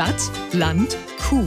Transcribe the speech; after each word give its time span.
Stadt, 0.00 0.30
Land, 0.54 0.96
Kuh. 1.28 1.44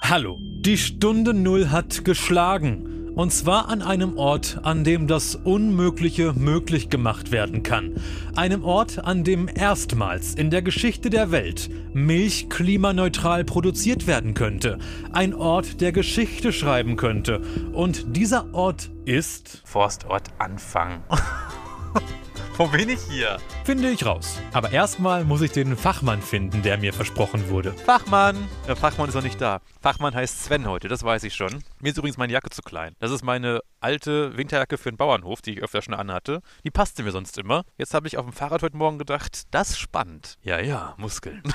Hallo, 0.00 0.38
die 0.40 0.78
Stunde 0.78 1.34
Null 1.34 1.70
hat 1.70 2.04
geschlagen. 2.04 3.10
Und 3.16 3.32
zwar 3.32 3.68
an 3.68 3.82
einem 3.82 4.16
Ort, 4.16 4.60
an 4.62 4.84
dem 4.84 5.08
das 5.08 5.34
Unmögliche 5.34 6.32
möglich 6.32 6.90
gemacht 6.90 7.32
werden 7.32 7.64
kann. 7.64 7.96
Einem 8.36 8.62
Ort, 8.62 9.04
an 9.04 9.24
dem 9.24 9.48
erstmals 9.52 10.36
in 10.36 10.50
der 10.50 10.62
Geschichte 10.62 11.10
der 11.10 11.32
Welt 11.32 11.68
Milch 11.92 12.48
klimaneutral 12.48 13.44
produziert 13.44 14.06
werden 14.06 14.34
könnte. 14.34 14.78
Ein 15.12 15.34
Ort, 15.34 15.80
der 15.80 15.90
Geschichte 15.90 16.52
schreiben 16.52 16.94
könnte. 16.94 17.42
Und 17.72 18.16
dieser 18.16 18.54
Ort 18.54 18.92
ist. 19.06 19.60
Forstort 19.64 20.30
Anfang. 20.38 21.02
Wo 22.62 22.68
bin 22.68 22.90
ich 22.90 23.00
hier? 23.10 23.38
Finde 23.64 23.90
ich 23.90 24.06
raus. 24.06 24.38
Aber 24.52 24.70
erstmal 24.70 25.24
muss 25.24 25.42
ich 25.42 25.50
den 25.50 25.76
Fachmann 25.76 26.22
finden, 26.22 26.62
der 26.62 26.78
mir 26.78 26.92
versprochen 26.92 27.48
wurde. 27.48 27.72
Fachmann! 27.72 28.36
Der 28.68 28.76
Fachmann 28.76 29.08
ist 29.08 29.16
noch 29.16 29.22
nicht 29.24 29.40
da. 29.40 29.60
Fachmann 29.80 30.14
heißt 30.14 30.44
Sven 30.44 30.68
heute, 30.68 30.86
das 30.86 31.02
weiß 31.02 31.24
ich 31.24 31.34
schon. 31.34 31.64
Mir 31.82 31.90
ist 31.90 31.98
übrigens 31.98 32.16
meine 32.16 32.32
Jacke 32.32 32.48
zu 32.48 32.62
klein. 32.62 32.94
Das 33.00 33.10
ist 33.10 33.24
meine 33.24 33.60
alte 33.80 34.36
Winterjacke 34.36 34.78
für 34.78 34.92
den 34.92 34.96
Bauernhof, 34.96 35.42
die 35.42 35.54
ich 35.54 35.62
öfter 35.64 35.82
schon 35.82 35.94
anhatte. 35.94 36.40
Die 36.62 36.70
passte 36.70 37.02
mir 37.02 37.10
sonst 37.10 37.36
immer. 37.38 37.64
Jetzt 37.76 37.92
habe 37.92 38.06
ich 38.06 38.18
auf 38.18 38.24
dem 38.24 38.32
Fahrrad 38.32 38.62
heute 38.62 38.76
Morgen 38.76 38.98
gedacht, 38.98 39.42
das 39.50 39.76
spannend. 39.76 40.38
Ja, 40.42 40.60
ja, 40.60 40.94
Muskeln. 40.96 41.42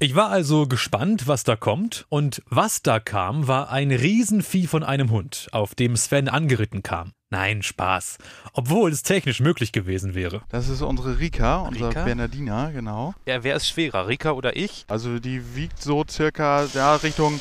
Ich 0.00 0.14
war 0.14 0.30
also 0.30 0.68
gespannt, 0.68 1.26
was 1.26 1.42
da 1.42 1.56
kommt. 1.56 2.06
Und 2.08 2.40
was 2.48 2.82
da 2.82 3.00
kam, 3.00 3.48
war 3.48 3.70
ein 3.70 3.90
Riesenvieh 3.90 4.68
von 4.68 4.84
einem 4.84 5.10
Hund, 5.10 5.48
auf 5.50 5.74
dem 5.74 5.96
Sven 5.96 6.28
angeritten 6.28 6.84
kam. 6.84 7.14
Nein, 7.30 7.62
Spaß. 7.62 8.18
Obwohl 8.52 8.92
es 8.92 9.02
technisch 9.02 9.40
möglich 9.40 9.72
gewesen 9.72 10.14
wäre. 10.14 10.42
Das 10.50 10.68
ist 10.68 10.82
unsere 10.82 11.18
Rika, 11.18 11.62
unser 11.62 11.88
Rika? 11.88 12.04
Bernardiner, 12.04 12.70
genau. 12.70 13.12
Ja, 13.26 13.42
wer 13.42 13.56
ist 13.56 13.68
schwerer, 13.68 14.06
Rika 14.06 14.30
oder 14.30 14.56
ich? 14.56 14.84
Also 14.88 15.18
die 15.18 15.56
wiegt 15.56 15.82
so 15.82 16.04
circa 16.08 16.66
ja, 16.72 16.94
Richtung 16.94 17.40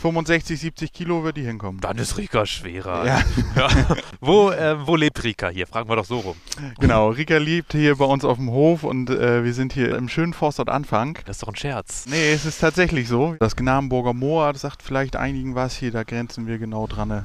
65, 0.00 0.60
70 0.60 0.92
Kilo 0.92 1.24
wird 1.24 1.36
die 1.36 1.42
hinkommen. 1.42 1.80
Dann 1.80 1.98
ist 1.98 2.18
Rika 2.18 2.46
schwerer. 2.46 3.06
Ja. 3.06 3.22
Ja. 3.56 3.68
wo, 4.20 4.50
äh, 4.50 4.86
wo 4.86 4.96
lebt 4.96 5.24
Rika 5.24 5.48
hier? 5.48 5.66
Fragen 5.66 5.88
wir 5.88 5.96
doch 5.96 6.04
so 6.04 6.18
rum. 6.18 6.36
Genau, 6.78 7.08
Rika 7.08 7.38
lebt 7.38 7.72
hier 7.72 7.96
bei 7.96 8.04
uns 8.04 8.22
auf 8.24 8.36
dem 8.36 8.50
Hof 8.50 8.84
und 8.84 9.08
äh, 9.08 9.44
wir 9.44 9.54
sind 9.54 9.72
hier 9.72 9.96
im 9.96 10.08
schönen 10.10 10.34
Forstort 10.34 10.68
Anfang. 10.68 11.18
Das 11.24 11.36
ist 11.36 11.42
doch 11.42 11.48
ein 11.48 11.56
Scherz. 11.56 12.04
Nee, 12.06 12.32
es 12.32 12.44
ist 12.44 12.60
tatsächlich 12.60 13.08
so. 13.08 13.34
Das 13.40 13.56
Gnamenburger 13.56 14.12
Moor, 14.12 14.52
das 14.52 14.62
sagt 14.62 14.82
vielleicht 14.82 15.16
einigen 15.16 15.54
was 15.54 15.74
hier, 15.76 15.90
da 15.90 16.02
grenzen 16.02 16.46
wir 16.46 16.58
genau 16.58 16.86
dran. 16.86 17.24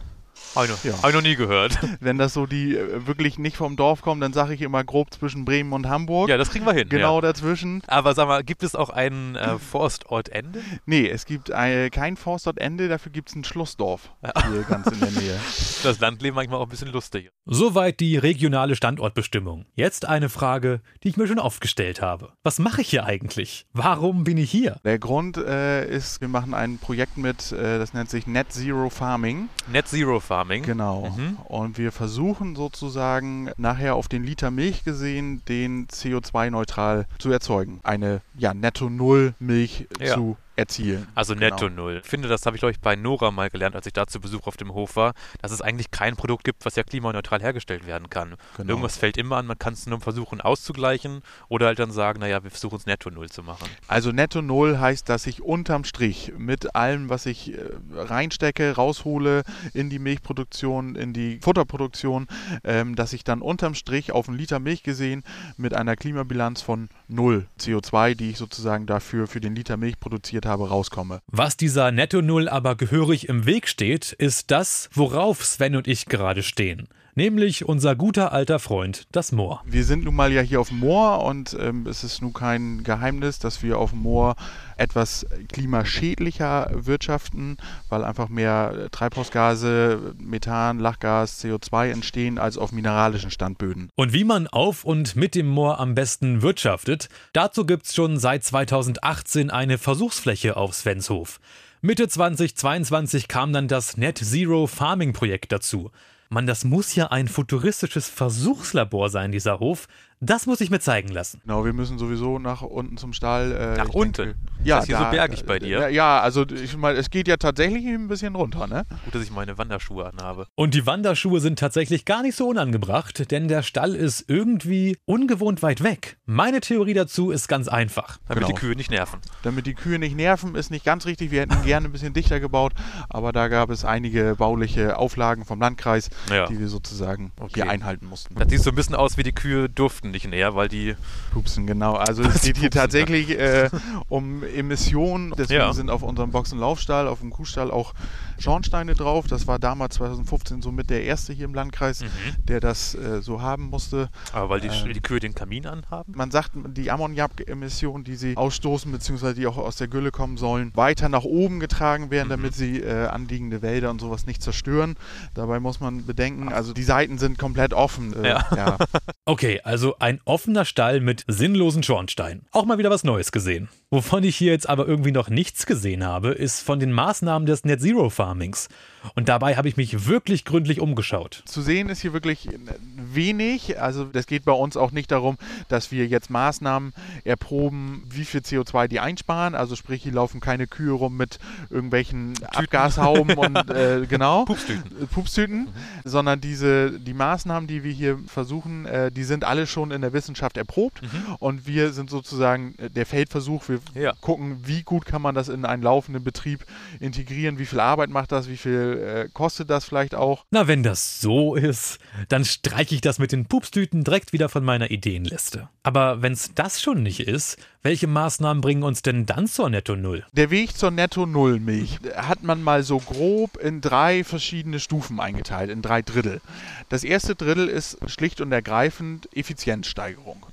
Habe 0.55 0.65
ich, 0.65 0.71
noch- 0.71 0.83
Ja. 0.83 1.01
hab 1.01 1.09
ich 1.09 1.15
noch 1.15 1.21
nie 1.21 1.35
gehört. 1.35 1.77
Wenn 1.99 2.17
das 2.17 2.33
so 2.33 2.45
die 2.45 2.75
äh, 2.75 3.07
wirklich 3.07 3.37
nicht 3.39 3.55
vom 3.57 3.75
Dorf 3.75 4.01
kommen, 4.01 4.19
dann 4.21 4.33
sage 4.33 4.53
ich 4.53 4.61
immer 4.61 4.83
grob 4.83 5.13
zwischen 5.13 5.45
Bremen 5.45 5.73
und 5.73 5.87
Hamburg. 5.87 6.29
Ja, 6.29 6.37
das 6.37 6.49
kriegen 6.49 6.65
wir 6.65 6.73
hin. 6.73 6.89
genau 6.89 7.15
Ja. 7.15 7.21
dazwischen. 7.21 7.81
Aber 7.87 8.13
sag 8.13 8.27
mal, 8.27 8.43
gibt 8.43 8.63
es 8.63 8.75
auch 8.75 8.89
ein 8.89 9.35
äh, 9.35 9.57
Forstortende? 9.59 10.61
Nee, 10.85 11.07
es 11.07 11.25
gibt 11.25 11.49
äh, 11.49 11.89
kein 11.89 12.17
Forstort-Ende, 12.17 12.87
dafür 12.87 13.11
gibt 13.11 13.29
es 13.29 13.35
ein 13.35 13.43
Schlussdorf. 13.43 14.09
Hier 14.51 14.63
ganz 14.63 14.87
in 14.87 14.99
der 14.99 15.11
Nähe. 15.11 15.39
Das 15.83 15.99
Landleben 15.99 16.35
manchmal 16.35 16.59
auch 16.59 16.65
ein 16.65 16.69
bisschen 16.69 16.91
lustig. 16.91 17.31
Soweit 17.45 17.99
die 18.01 18.15
regionale 18.15 18.75
Standortbestimmung. 18.75 19.65
Jetzt 19.73 20.05
eine 20.07 20.29
Frage, 20.29 20.81
die 21.03 21.09
ich 21.09 21.17
mir 21.17 21.25
schon 21.27 21.39
oft 21.39 21.59
gestellt 21.59 22.01
habe. 22.03 22.33
Was 22.43 22.59
mache 22.59 22.81
ich 22.81 22.89
hier 22.89 23.05
eigentlich? 23.05 23.65
Warum 23.73 24.23
bin 24.23 24.37
ich 24.37 24.51
hier? 24.51 24.75
Der 24.83 24.99
Grund 24.99 25.37
äh, 25.37 25.87
ist, 25.89 26.21
wir 26.21 26.27
machen 26.27 26.53
ein 26.53 26.77
Projekt 26.77 27.17
mit, 27.17 27.51
äh, 27.51 27.79
das 27.79 27.93
nennt 27.95 28.11
sich 28.11 28.27
Net 28.27 28.51
Zero 28.53 28.91
Farming. 28.91 29.49
Net 29.71 29.87
Zero 29.87 30.19
Farming. 30.19 30.40
Genau. 30.65 31.09
Mhm. 31.15 31.37
Und 31.45 31.77
wir 31.77 31.91
versuchen 31.91 32.55
sozusagen 32.55 33.49
nachher 33.57 33.95
auf 33.95 34.07
den 34.07 34.23
Liter 34.23 34.51
Milch 34.51 34.83
gesehen, 34.83 35.41
den 35.47 35.87
CO2-neutral 35.87 37.05
zu 37.19 37.31
erzeugen. 37.31 37.79
Eine 37.83 38.21
ja, 38.37 38.53
Netto-Null-Milch 38.53 39.87
Ja. 39.99 40.15
zu 40.15 40.37
erzielen. 40.61 41.07
Also 41.15 41.33
Genau. 41.33 41.45
netto 41.47 41.69
null. 41.69 42.01
Ich 42.03 42.09
finde, 42.09 42.27
das 42.27 42.45
habe 42.45 42.55
ich, 42.55 42.61
glaube 42.61 42.71
ich, 42.71 42.79
bei 42.79 42.95
Nora 42.95 43.31
mal 43.31 43.49
gelernt, 43.49 43.75
als 43.75 43.85
ich 43.85 43.93
da 43.93 44.07
zu 44.07 44.19
Besuch 44.19 44.47
auf 44.47 44.57
dem 44.57 44.73
Hof 44.73 44.95
war, 44.95 45.13
dass 45.41 45.51
es 45.51 45.61
eigentlich 45.61 45.91
kein 45.91 46.15
Produkt 46.15 46.43
gibt, 46.43 46.65
was 46.65 46.75
ja 46.75 46.83
klimaneutral 46.83 47.41
hergestellt 47.41 47.85
werden 47.85 48.09
kann. 48.09 48.35
Genau. 48.57 48.69
Irgendwas 48.69 48.97
fällt 48.97 49.17
immer 49.17 49.37
an, 49.37 49.47
man 49.47 49.57
kann 49.59 49.73
es 49.73 49.85
nur 49.87 49.99
versuchen 50.01 50.41
auszugleichen 50.41 51.21
oder 51.49 51.67
halt 51.67 51.79
dann 51.79 51.91
sagen, 51.91 52.19
naja, 52.19 52.43
wir 52.43 52.51
versuchen 52.51 52.77
es 52.77 52.85
netto 52.85 53.09
null 53.09 53.29
zu 53.29 53.43
machen. 53.43 53.67
Also 53.87 54.11
Netto 54.11 54.41
Null 54.41 54.79
heißt, 54.79 55.07
dass 55.09 55.25
ich 55.27 55.41
unterm 55.41 55.83
Strich 55.83 56.33
mit 56.37 56.75
allem, 56.75 57.09
was 57.09 57.25
ich 57.25 57.53
äh, 57.53 57.57
reinstecke, 57.95 58.75
raushole 58.75 59.43
in 59.73 59.89
die 59.89 59.99
Milchproduktion, 59.99 60.95
in 60.95 61.13
die 61.13 61.39
Futterproduktion, 61.41 62.27
ähm, 62.63 62.95
dass 62.95 63.13
ich 63.13 63.23
dann 63.23 63.41
unterm 63.41 63.73
Strich 63.75 64.11
auf 64.11 64.27
einen 64.27 64.37
Liter 64.37 64.59
Milch 64.59 64.83
gesehen 64.83 65.23
mit 65.57 65.73
einer 65.73 65.95
Klimabilanz 65.95 66.61
von 66.61 66.89
null 67.07 67.47
CO2, 67.59 68.15
die 68.15 68.31
ich 68.31 68.37
sozusagen 68.37 68.85
dafür 68.85 69.27
für 69.27 69.39
den 69.41 69.55
Liter 69.55 69.77
Milch 69.77 69.99
produziert 69.99 70.45
habe, 70.45 70.50
rauskomme. 70.59 71.21
Was 71.27 71.57
dieser 71.57 71.91
Netto-Null 71.91 72.49
aber 72.49 72.75
gehörig 72.75 73.29
im 73.29 73.45
Weg 73.45 73.67
steht, 73.67 74.11
ist 74.11 74.51
das, 74.51 74.89
worauf 74.93 75.45
Sven 75.45 75.75
und 75.75 75.87
ich 75.87 76.05
gerade 76.05 76.43
stehen. 76.43 76.87
Nämlich 77.15 77.67
unser 77.67 77.95
guter 77.95 78.31
alter 78.31 78.57
Freund, 78.59 79.05
das 79.11 79.33
Moor. 79.33 79.61
Wir 79.65 79.83
sind 79.83 80.05
nun 80.05 80.15
mal 80.15 80.31
ja 80.31 80.41
hier 80.41 80.61
auf 80.61 80.69
dem 80.69 80.79
Moor 80.79 81.23
und 81.25 81.57
ähm, 81.59 81.85
es 81.85 82.05
ist 82.05 82.21
nun 82.21 82.31
kein 82.31 82.83
Geheimnis, 82.83 83.37
dass 83.39 83.61
wir 83.63 83.79
auf 83.79 83.89
dem 83.89 83.99
Moor 83.99 84.35
etwas 84.77 85.25
klimaschädlicher 85.51 86.71
wirtschaften, 86.73 87.57
weil 87.89 88.05
einfach 88.05 88.29
mehr 88.29 88.87
Treibhausgase, 88.91 90.15
Methan, 90.17 90.79
Lachgas, 90.79 91.43
CO2 91.43 91.89
entstehen 91.89 92.37
als 92.37 92.57
auf 92.57 92.71
mineralischen 92.71 93.29
Standböden. 93.29 93.89
Und 93.95 94.13
wie 94.13 94.23
man 94.23 94.47
auf 94.47 94.85
und 94.85 95.17
mit 95.17 95.35
dem 95.35 95.49
Moor 95.49 95.79
am 95.79 95.95
besten 95.95 96.41
wirtschaftet, 96.41 97.09
dazu 97.33 97.65
gibt's 97.65 97.93
schon 97.93 98.19
seit 98.19 98.45
2018 98.45 99.49
eine 99.49 99.77
Versuchsfläche 99.77 100.55
auf 100.55 100.73
Svenshof. 100.73 101.41
Mitte 101.81 102.07
2022 102.07 103.27
kam 103.27 103.51
dann 103.51 103.67
das 103.67 103.97
Net 103.97 104.17
Zero 104.19 104.67
Farming 104.67 105.13
Projekt 105.13 105.51
dazu. 105.51 105.91
Mann, 106.33 106.47
das 106.47 106.63
muss 106.63 106.95
ja 106.95 107.07
ein 107.07 107.27
futuristisches 107.27 108.07
Versuchslabor 108.07 109.09
sein, 109.09 109.33
dieser 109.33 109.59
Hof. 109.59 109.89
Das 110.23 110.45
muss 110.45 110.61
ich 110.61 110.69
mir 110.69 110.79
zeigen 110.79 111.09
lassen. 111.09 111.41
Genau, 111.43 111.65
wir 111.65 111.73
müssen 111.73 111.97
sowieso 111.97 112.37
nach 112.37 112.61
unten 112.61 112.95
zum 112.97 113.11
Stall. 113.11 113.51
Äh, 113.53 113.77
Nach 113.77 113.89
unten? 113.89 114.13
Denke, 114.13 114.35
Ist 114.59 114.67
ja, 114.67 114.77
das 114.77 114.85
hier 114.85 114.97
so 114.99 115.05
bergig 115.05 115.45
bei 115.45 115.57
dir? 115.57 115.89
Ja, 115.89 116.19
also 116.21 116.45
ich 116.47 116.77
meine, 116.77 116.99
es 116.99 117.09
geht 117.09 117.27
ja 117.27 117.37
tatsächlich 117.37 117.83
ein 117.87 118.07
bisschen 118.07 118.35
runter, 118.35 118.67
ne? 118.67 118.85
Gut, 119.05 119.15
dass 119.15 119.23
ich 119.23 119.31
meine 119.31 119.57
Wanderschuhe 119.57 120.05
anhabe. 120.05 120.45
Und 120.53 120.75
die 120.75 120.85
Wanderschuhe 120.85 121.39
sind 121.39 121.57
tatsächlich 121.57 122.05
gar 122.05 122.21
nicht 122.21 122.35
so 122.35 122.47
unangebracht, 122.47 123.31
denn 123.31 123.47
der 123.47 123.63
Stall 123.63 123.95
ist 123.95 124.25
irgendwie 124.27 124.95
ungewohnt 125.05 125.63
weit 125.63 125.81
weg. 125.81 126.17
Meine 126.27 126.59
Theorie 126.61 126.93
dazu 126.93 127.31
ist 127.31 127.47
ganz 127.47 127.67
einfach. 127.67 128.19
Damit 128.27 128.43
Genau. 128.43 128.47
die 128.55 128.59
Kühe 128.61 128.75
nicht 128.75 128.91
nerven. 128.91 129.19
Damit 129.41 129.65
die 129.65 129.73
Kühe 129.73 129.97
nicht 129.97 130.15
nerven, 130.15 130.53
ist 130.53 130.69
nicht 130.69 130.85
ganz 130.85 131.07
richtig. 131.07 131.31
Wir 131.31 131.41
hätten 131.41 131.63
gerne 131.63 131.87
ein 131.89 131.91
bisschen 131.91 132.13
dichter 132.13 132.39
gebaut, 132.39 132.73
aber 133.09 133.31
da 133.31 133.47
gab 133.47 133.71
es 133.71 133.83
einige 133.85 134.35
bauliche 134.37 134.99
Auflagen 134.99 135.45
vom 135.45 135.59
Landkreis, 135.59 136.11
Ja. 136.31 136.45
die 136.45 136.59
wir 136.59 136.67
sozusagen 136.67 137.31
Okay. 137.39 137.53
hier 137.63 137.69
einhalten 137.71 138.05
mussten. 138.05 138.35
Das 138.35 138.49
sieht 138.49 138.61
so 138.61 138.69
ein 138.69 138.75
bisschen 138.75 138.93
aus 138.93 139.17
wie 139.17 139.23
die 139.23 139.31
Kühe 139.33 139.67
durften 140.11 140.29
nicht 140.29 140.35
näher, 140.37 140.55
weil 140.55 140.67
die. 140.67 140.95
Pupsen, 141.33 141.65
genau. 141.67 141.93
Also 141.93 142.23
es 142.35 142.41
geht 142.41 142.57
hier 142.57 142.69
Pupsen, 142.69 142.81
tatsächlich 142.81 143.29
äh, 143.31 143.69
um 144.09 144.43
Emissionen. 144.43 145.33
Deswegen 145.37 145.61
Ja. 145.61 145.73
sind 145.73 145.89
auf 145.89 146.03
unserem 146.03 146.31
Boxenlaufstall, 146.31 147.07
auf 147.07 147.19
dem 147.19 147.31
Kuhstall 147.31 147.71
auch 147.71 147.93
Schornsteine 148.41 148.93
drauf. 148.93 149.27
Das 149.27 149.47
war 149.47 149.59
damals 149.59 149.95
2015 149.95 150.61
somit 150.61 150.89
der 150.89 151.03
erste 151.03 151.33
hier 151.33 151.45
im 151.45 151.53
Landkreis, 151.53 152.01
Mhm. 152.01 152.07
der 152.45 152.59
das 152.59 152.95
äh, 152.95 153.21
so 153.21 153.41
haben 153.41 153.69
musste. 153.69 154.09
Aber 154.33 154.49
weil 154.49 154.59
die, 154.61 154.67
Ähm. 154.67 154.93
die 154.93 155.01
Kühe 155.01 155.19
den 155.19 155.33
Kamin 155.35 155.65
anhaben? 155.67 156.13
Man 156.15 156.31
sagt, 156.31 156.51
die 156.55 156.89
Ammoniak-Emissionen, 156.91 158.03
die 158.03 158.15
sie 158.15 158.37
ausstoßen, 158.37 158.91
beziehungsweise 158.91 159.35
die 159.35 159.47
auch 159.47 159.57
aus 159.57 159.75
der 159.77 159.87
Gülle 159.87 160.11
kommen 160.11 160.37
sollen, 160.37 160.71
weiter 160.75 161.09
nach 161.09 161.23
oben 161.23 161.59
getragen 161.59 162.11
werden, 162.11 162.27
Mhm. 162.27 162.31
damit 162.31 162.55
sie 162.55 162.79
äh, 162.81 163.07
anliegende 163.07 163.61
Wälder 163.61 163.89
und 163.91 163.99
sowas 164.01 164.25
nicht 164.25 164.41
zerstören. 164.41 164.95
Dabei 165.33 165.59
muss 165.59 165.79
man 165.79 166.05
bedenken, 166.05 166.49
also 166.51 166.73
die 166.73 166.83
Seiten 166.83 167.17
sind 167.17 167.37
komplett 167.37 167.73
offen. 167.73 168.13
Äh, 168.23 168.27
Ja. 168.29 168.45
ja. 168.55 168.77
Okay, 169.25 169.61
also 169.63 169.95
ein 169.99 170.19
offener 170.25 170.65
Stall 170.65 170.99
mit 170.99 171.23
sinnlosen 171.27 171.83
Schornsteinen. 171.83 172.45
Auch 172.51 172.65
mal 172.65 172.77
wieder 172.79 172.89
was 172.89 173.03
Neues 173.03 173.31
gesehen. 173.31 173.69
Wovon 173.89 174.23
ich 174.23 174.35
hier 174.35 174.51
jetzt 174.51 174.67
aber 174.67 174.87
irgendwie 174.87 175.11
noch 175.11 175.29
nichts 175.29 175.65
gesehen 175.65 176.03
habe, 176.05 176.29
ist 176.31 176.61
von 176.61 176.79
den 176.79 176.91
Maßnahmen 176.91 177.45
des 177.45 177.63
Net 177.63 177.81
Zero 177.81 178.09
Farmings. 178.31 178.69
Und 179.15 179.29
dabei 179.29 179.55
habe 179.57 179.67
ich 179.67 179.77
mich 179.77 180.05
wirklich 180.07 180.45
gründlich 180.45 180.79
umgeschaut. 180.79 181.43
Zu 181.45 181.61
sehen 181.61 181.89
ist 181.89 182.01
hier 182.01 182.13
wirklich 182.13 182.47
wenig. 182.95 183.79
Also 183.81 184.05
das 184.05 184.27
geht 184.27 184.45
bei 184.45 184.51
uns 184.51 184.77
auch 184.77 184.91
nicht 184.91 185.11
darum, 185.11 185.37
dass 185.69 185.91
wir 185.91 186.07
jetzt 186.07 186.29
Maßnahmen 186.29 186.93
erproben, 187.23 188.03
wie 188.09 188.25
viel 188.25 188.41
CO2 188.41 188.87
die 188.87 188.99
einsparen. 188.99 189.55
Also 189.55 189.75
sprich, 189.75 190.03
hier 190.03 190.13
laufen 190.13 190.39
keine 190.39 190.67
Kühe 190.67 190.91
rum 190.91 191.17
mit 191.17 191.39
irgendwelchen 191.69 192.33
Abgashauben 192.45 193.33
und 193.37 193.69
äh, 193.69 194.05
genau. 194.07 194.45
Pupstüten. 194.45 195.03
Äh, 195.03 195.05
Pupstüten, 195.07 195.69
sondern 196.03 196.41
diese, 196.41 196.99
die 196.99 197.13
Maßnahmen, 197.13 197.67
die 197.67 197.83
wir 197.83 197.91
hier 197.91 198.19
versuchen, 198.27 198.85
äh, 198.85 199.11
die 199.11 199.23
sind 199.23 199.43
alle 199.43 199.67
schon 199.67 199.91
in 199.91 200.01
der 200.01 200.13
Wissenschaft 200.13 200.57
erprobt 200.57 201.01
und 201.39 201.65
wir 201.67 201.91
sind 201.93 202.09
sozusagen 202.09 202.75
äh, 202.77 202.89
der 202.89 203.05
Feldversuch. 203.05 203.67
Wir 203.67 203.79
Ja. 203.95 204.13
gucken, 204.21 204.61
wie 204.65 204.83
gut 204.83 205.05
kann 205.05 205.21
man 205.21 205.35
das 205.35 205.49
in 205.49 205.65
einen 205.65 205.83
laufenden 205.83 206.23
Betrieb 206.23 206.65
integrieren, 206.99 207.57
wie 207.59 207.65
viel 207.65 207.79
Arbeit 207.79 208.09
macht 208.09 208.31
das, 208.31 208.47
wie 208.47 208.57
viel 208.57 208.90
viel 208.91 209.03
äh, 209.03 209.29
kostet 209.33 209.69
das 209.69 209.85
vielleicht 209.85 210.15
auch? 210.15 210.45
Na, 210.51 210.67
wenn 210.67 210.83
das 210.83 211.21
so 211.21 211.55
ist, 211.55 211.99
dann 212.29 212.45
streiche 212.45 212.95
ich 212.95 213.01
das 213.01 213.19
mit 213.19 213.31
den 213.31 213.45
Pupstüten 213.45 214.03
direkt 214.03 214.33
wieder 214.33 214.49
von 214.49 214.63
meiner 214.63 214.91
Ideenliste. 214.91 215.69
Aber 215.83 216.21
wenn's 216.21 216.51
das 216.53 216.81
schon 216.81 217.03
nicht 217.03 217.21
ist, 217.21 217.57
welche 217.83 218.05
Maßnahmen 218.05 218.61
bringen 218.61 218.83
uns 218.83 219.01
denn 219.01 219.25
dann 219.25 219.47
zur 219.47 219.69
Netto 219.69 219.95
Null? 219.95 220.23
Der 220.33 220.51
Weg 220.51 220.77
zur 220.77 220.91
Netto 220.91 221.25
Null 221.25 221.59
Milch 221.59 221.99
hat 222.15 222.43
man 222.43 222.61
mal 222.61 222.83
so 222.83 222.99
grob 222.99 223.57
in 223.57 223.81
drei 223.81 224.23
verschiedene 224.23 224.79
Stufen 224.79 225.19
eingeteilt, 225.19 225.71
in 225.71 225.81
drei 225.81 226.03
Drittel. 226.03 226.41
Das 226.89 227.03
erste 227.03 227.33
Drittel 227.33 227.67
ist 227.67 227.97
schlicht 228.05 228.39
und 228.41 228.51
ergreifend 228.51 229.35
Effizienzsteigerung, 229.35 230.45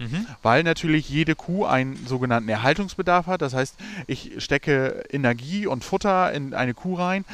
weil 0.43 0.63
natürlich 0.63 1.11
jede 1.11 1.35
Kuh 1.35 1.67
einen 1.67 2.07
sogenannten 2.07 2.49
Erhaltungsbedarf 2.49 3.27
hat. 3.27 3.43
Das 3.43 3.53
heißt, 3.53 3.77
ich 4.07 4.33
stecke 4.39 5.05
Energie 5.11 5.67
und 5.67 5.85
Futter 5.85 6.33
in 6.33 6.55
eine 6.55 6.73
Kuh 6.73 6.95
rein 6.95 7.27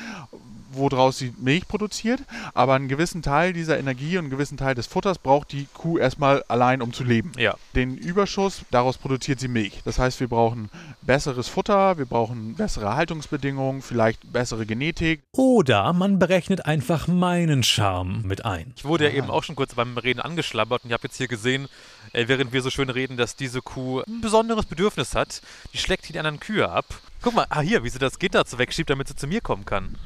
woraus 0.77 1.19
sie 1.19 1.33
Milch 1.39 1.67
produziert, 1.69 2.21
aber 2.55 2.75
einen 2.75 2.89
gewissen 2.89 3.23
Teil 3.23 3.53
dieser 3.53 3.79
Energie 3.79 4.17
und 4.19 4.25
einen 4.25 4.31
gewissen 4.31 4.57
Teil 4.57 4.75
des 4.75 4.87
Futters 4.87 5.19
braucht 5.19 5.53
die 5.53 5.67
Kuh 5.75 5.99
erstmal 5.99 6.43
allein, 6.49 6.83
um 6.83 6.93
zu 6.93 7.05
leben. 7.05 7.33
Ja. 7.39 7.57
Den 7.75 7.97
Überschuss, 7.97 8.63
daraus 8.71 8.99
produziert 8.99 9.41
sie 9.41 9.49
Milch. 9.49 9.81
Das 9.85 9.99
heißt, 9.99 10.21
wir 10.21 10.29
brauchen 10.29 10.71
besseres 11.03 11.49
Futter, 11.49 11.99
wir 11.99 12.07
brauchen 12.07 12.55
bessere 12.55 12.95
Haltungsbedingungen, 12.97 13.83
vielleicht 13.83 14.33
bessere 14.33 14.67
Genetik. 14.67 15.23
Oder 15.33 15.93
man 15.93 16.19
berechnet 16.19 16.67
einfach 16.67 17.09
meinen 17.09 17.63
Charme 17.63 18.23
mit 18.23 18.45
ein. 18.45 18.73
Ich 18.77 18.85
wurde 18.85 19.05
ja 19.05 19.15
eben 19.15 19.31
auch 19.31 19.43
schon 19.43 19.57
kurz 19.57 19.75
beim 19.75 19.99
Reden 19.99 20.21
angeschlabbert 20.21 20.85
und 20.85 20.91
ich 20.91 20.95
habe 20.95 21.05
jetzt 21.05 21.17
hier 21.17 21.29
gesehen, 21.29 21.69
äh, 22.13 22.29
während 22.29 22.53
wir 22.53 22.63
so 22.63 22.71
schön 22.71 22.91
reden, 22.91 23.17
dass 23.17 23.37
diese 23.37 23.63
Kuh 23.63 24.03
ein 24.07 24.21
besonderes 24.21 24.67
Bedürfnis 24.67 25.15
hat. 25.15 25.43
Die 25.73 25.79
schlägt 25.79 26.09
die 26.09 26.19
anderen 26.19 26.41
Kühe 26.41 26.69
ab. 26.69 26.87
Guck 27.23 27.35
mal, 27.35 27.47
ah 27.49 27.61
hier, 27.61 27.85
wie 27.85 27.89
sie 27.89 27.99
das 27.99 28.19
Gitter 28.19 28.45
wegschiebt, 28.59 28.91
damit 28.91 29.09
sie 29.09 29.17
zu 29.17 29.27
mir 29.27 29.41
kommen 29.41 29.65
kann. 29.65 29.97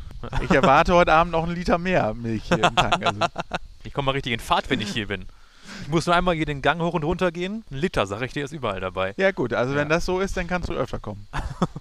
Ich 0.43 0.51
erwarte 0.51 0.95
heute 0.95 1.13
Abend 1.13 1.33
noch 1.33 1.45
einen 1.45 1.55
Liter 1.55 1.79
mehr 1.79 2.15
Milch 2.15 2.45
hier 2.45 2.63
im 2.65 2.75
Tank. 2.77 3.05
Also, 3.07 3.21
Ich 3.85 3.93
komme 3.93 4.07
mal 4.07 4.13
richtig 4.13 4.33
in 4.33 4.41
Fahrt, 4.41 4.69
wenn 4.71 4.81
ich 4.81 4.91
hier 4.91 5.07
bin. 5.09 5.25
Ich 5.83 5.89
muss 5.89 6.07
nur 6.07 6.15
einmal 6.17 6.35
hier 6.35 6.45
den 6.47 6.61
Gang 6.61 6.81
hoch 6.81 6.95
und 6.95 7.05
runter 7.05 7.31
gehen. 7.31 7.65
Ein 7.71 7.77
Liter, 7.79 8.07
sag 8.07 8.21
ich 8.23 8.33
dir, 8.33 8.45
ist 8.45 8.53
überall 8.53 8.81
dabei. 8.81 9.15
ja 9.17 9.31
gut, 9.31 9.53
also 9.55 9.73
wenn 9.75 9.89
Ja. 9.89 9.95
das 9.97 10.05
so 10.05 10.21
ist, 10.21 10.37
dann 10.37 10.47
kannst 10.47 10.69
du 10.69 10.73
öfter 10.75 10.99
kommen. 10.99 11.27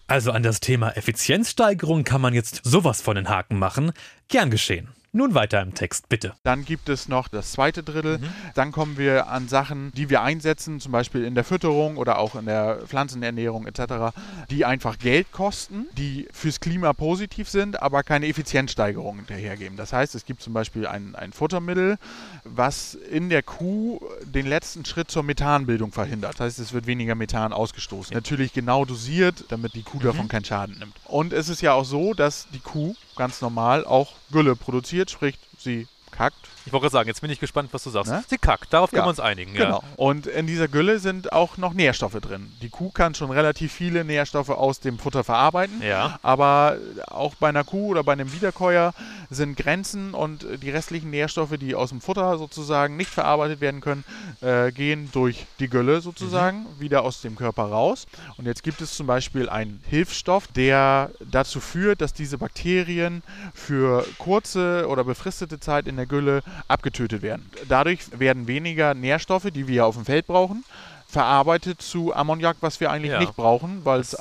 Also 0.08 0.32
an 0.32 0.44
das 0.44 0.60
Thema 0.60 0.92
Effizienzsteigerung 0.96 2.04
kann 2.04 2.22
man 2.22 2.34
jetzt 2.34 2.62
sowas 2.64 3.02
von 3.02 3.16
den 3.16 3.28
Haken 3.30 3.58
machen. 3.60 3.92
Gern 4.30 4.52
geschehen. 4.52 4.90
Nun 5.18 5.34
weiter 5.34 5.64
im 5.64 5.74
Text, 5.74 6.10
bitte. 6.10 6.36
Dann 6.44 6.64
gibt 6.64 6.90
es 6.90 7.08
noch 7.08 7.28
das 7.28 7.52
zweite 7.52 7.82
Drittel. 7.82 8.20
Dann 8.54 8.72
kommen 8.72 9.00
wir 9.00 9.30
an 9.30 9.48
Sachen, 9.48 9.92
die 9.94 10.12
wir 10.12 10.22
einsetzen, 10.22 10.80
zum 10.80 10.92
Beispiel 10.92 11.24
in 11.24 11.34
der 11.34 11.44
Fütterung 11.44 11.98
oder 11.98 12.20
auch 12.20 12.36
in 12.36 12.46
der 12.46 12.82
Pflanzenernährung 12.86 13.66
etc., 13.66 14.16
die 14.52 14.64
einfach 14.64 15.00
Geld 15.00 15.32
kosten, 15.32 15.88
die 15.98 16.28
fürs 16.32 16.60
Klima 16.60 16.94
positiv 16.94 17.50
sind, 17.50 17.82
aber 17.82 18.04
keine 18.04 18.28
Effizienzsteigerung 18.28 19.16
hinterhergeben. 19.16 19.76
Das 19.76 19.92
heißt, 19.92 20.14
es 20.14 20.24
gibt 20.24 20.44
zum 20.44 20.54
Beispiel 20.54 20.86
ein, 20.86 21.16
ein 21.16 21.34
Futtermittel, 21.34 21.98
was 22.44 22.94
in 22.94 23.30
der 23.30 23.42
Kuh 23.42 24.00
den 24.24 24.46
letzten 24.46 24.86
Schritt 24.86 25.10
zur 25.10 25.24
Methanbildung 25.24 25.92
verhindert. 25.92 26.36
Das 26.36 26.42
heißt, 26.42 26.60
es 26.60 26.74
wird 26.74 26.86
weniger 26.86 27.16
Methan 27.16 27.54
ausgestoßen. 27.54 28.14
Natürlich 28.14 28.54
genau 28.54 28.86
dosiert, 28.86 29.46
damit 29.50 29.74
die 29.74 29.82
Kuh 29.82 29.98
davon 29.98 30.28
keinen 30.28 30.46
Schaden 30.46 30.78
nimmt. 30.78 30.94
Und 31.06 31.34
es 31.34 31.50
ist 31.50 31.64
ja 31.64 31.74
auch 31.74 31.86
so, 31.86 32.14
dass 32.14 32.48
die 32.54 32.60
Kuh 32.60 32.94
ganz 33.18 33.42
normal 33.42 33.86
auch 33.86 34.14
Gülle 34.32 34.56
produziert, 34.56 35.12
sprich 35.12 35.38
sie 35.58 35.88
kackt. 36.12 36.48
Ich 36.66 36.74
wollte 36.74 36.84
gerade 36.84 36.94
sagen, 36.94 37.08
jetzt 37.08 37.22
bin 37.22 37.30
ich 37.30 37.40
gespannt, 37.40 37.70
was 37.72 37.84
du 37.84 37.90
sagst. 37.90 38.12
Ne? 38.12 38.24
Sie 38.28 38.38
kackt, 38.38 38.74
darauf 38.74 38.90
können 38.90 39.02
Ja, 39.02 39.06
wir 39.06 39.10
uns 39.10 39.20
einigen. 39.20 39.54
Genau. 39.54 39.84
Und 39.96 40.28
in 40.28 40.48
dieser 40.48 40.68
Gülle 40.68 41.00
sind 41.00 41.32
auch 41.32 41.58
noch 41.58 41.74
Nährstoffe 41.74 42.20
drin. 42.20 42.52
Die 42.62 42.70
Kuh 42.70 42.90
kann 42.92 43.16
schon 43.16 43.32
relativ 43.32 43.72
viele 43.72 44.04
Nährstoffe 44.04 44.50
aus 44.50 44.80
dem 44.80 45.00
Futter 45.00 45.24
verarbeiten. 45.24 45.82
Ja. 45.82 46.20
Aber 46.24 46.78
auch 47.08 47.36
bei 47.36 47.50
einer 47.50 47.64
Kuh 47.64 47.90
oder 47.90 48.04
bei 48.04 48.14
einem 48.14 48.34
Wiederkäuer 48.34 48.94
sind 49.30 49.58
Grenzen 49.58 50.14
und 50.14 50.46
die 50.62 50.70
restlichen 50.70 51.10
Nährstoffe, 51.10 51.58
die 51.60 51.76
aus 51.76 51.90
dem 51.90 52.02
Futter 52.02 52.38
sozusagen 52.38 52.96
nicht 52.98 53.10
verarbeitet 53.10 53.60
werden 53.62 53.82
können, 53.82 54.04
äh, 54.42 54.72
gehen 54.72 55.10
durch 55.12 55.46
die 55.60 55.70
Gülle 55.70 56.02
sozusagen 56.02 56.66
wieder 56.80 57.04
aus 57.04 57.22
dem 57.22 57.36
Körper 57.36 57.64
raus. 57.64 58.06
Und 58.38 58.46
jetzt 58.46 58.64
gibt 58.64 58.82
es 58.82 58.96
zum 58.96 59.08
Beispiel 59.08 59.50
einen 59.50 59.82
Hilfsstoff, 59.90 60.48
der 60.48 61.12
dazu 61.20 61.60
führt, 61.60 62.02
dass 62.02 62.14
diese 62.14 62.38
Bakterien 62.38 63.24
für 63.54 64.06
kurze 64.18 64.88
oder 64.88 65.04
befristete 65.04 65.60
Zeit 65.60 65.88
in 65.88 65.96
der 65.98 66.06
Gülle 66.06 66.42
abgetötet 66.68 67.22
werden. 67.22 67.50
Dadurch 67.68 68.00
werden 68.18 68.48
weniger 68.48 68.94
Nährstoffe, 68.94 69.52
die 69.52 69.68
wir 69.68 69.86
auf 69.86 69.96
dem 69.96 70.06
Feld 70.06 70.28
brauchen, 70.28 70.64
verarbeitet 71.10 71.82
zu 71.82 72.14
Ammoniak, 72.14 72.58
was 72.62 72.80
wir 72.80 72.92
eigentlich 72.92 73.12
Ja. 73.14 73.20
nicht 73.20 73.36
brauchen, 73.36 73.86
weil 73.86 74.02
es 74.02 74.16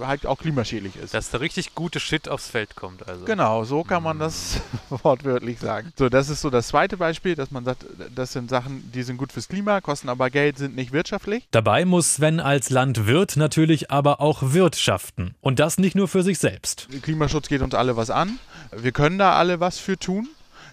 halt 0.00 0.26
auch 0.26 0.38
klimaschädlich 0.38 0.96
ist. 0.96 1.14
Dass 1.14 1.30
der 1.30 1.40
richtig 1.40 1.74
gute 1.74 2.00
Shit 2.00 2.28
aufs 2.28 2.48
Feld 2.48 2.76
kommt. 2.76 3.08
Also. 3.08 3.24
Genau, 3.24 3.64
so 3.64 3.84
kann 3.84 4.02
man 4.02 4.18
das 4.18 4.60
wortwörtlich 4.90 5.58
sagen. 5.58 5.92
So, 5.96 6.08
das 6.08 6.28
ist 6.28 6.40
so 6.40 6.50
das 6.50 6.68
zweite 6.68 6.96
Beispiel, 6.96 7.34
dass 7.34 7.50
man 7.50 7.64
sagt, 7.64 7.84
das 8.14 8.32
sind 8.32 8.50
Sachen, 8.50 8.90
die 8.92 9.02
sind 9.02 9.16
gut 9.16 9.32
fürs 9.32 9.48
Klima, 9.48 9.80
kosten 9.80 10.08
aber 10.08 10.30
Geld, 10.30 10.58
sind 10.58 10.76
nicht 10.76 10.92
wirtschaftlich. 10.92 11.46
Dabei 11.50 11.84
muss 11.84 12.14
Sven 12.14 12.40
als 12.40 12.70
Landwirt 12.70 13.36
natürlich 13.36 13.90
aber 13.90 14.20
auch 14.20 14.52
wirtschaften. 14.52 15.34
Und 15.40 15.58
das 15.58 15.78
nicht 15.78 15.94
nur 15.94 16.08
für 16.08 16.22
sich 16.22 16.38
selbst. 16.38 16.88
Klimaschutz 17.02 17.48
geht 17.48 17.62
uns 17.62 17.74
alle 17.74 17.96
was 17.96 18.10
an. 18.10 18.38
Wir 18.76 18.92
können 18.92 19.18
da 19.18 19.34
alle 19.34 19.60
was 19.60 19.78
für 19.78 19.98
tun. 19.98 20.28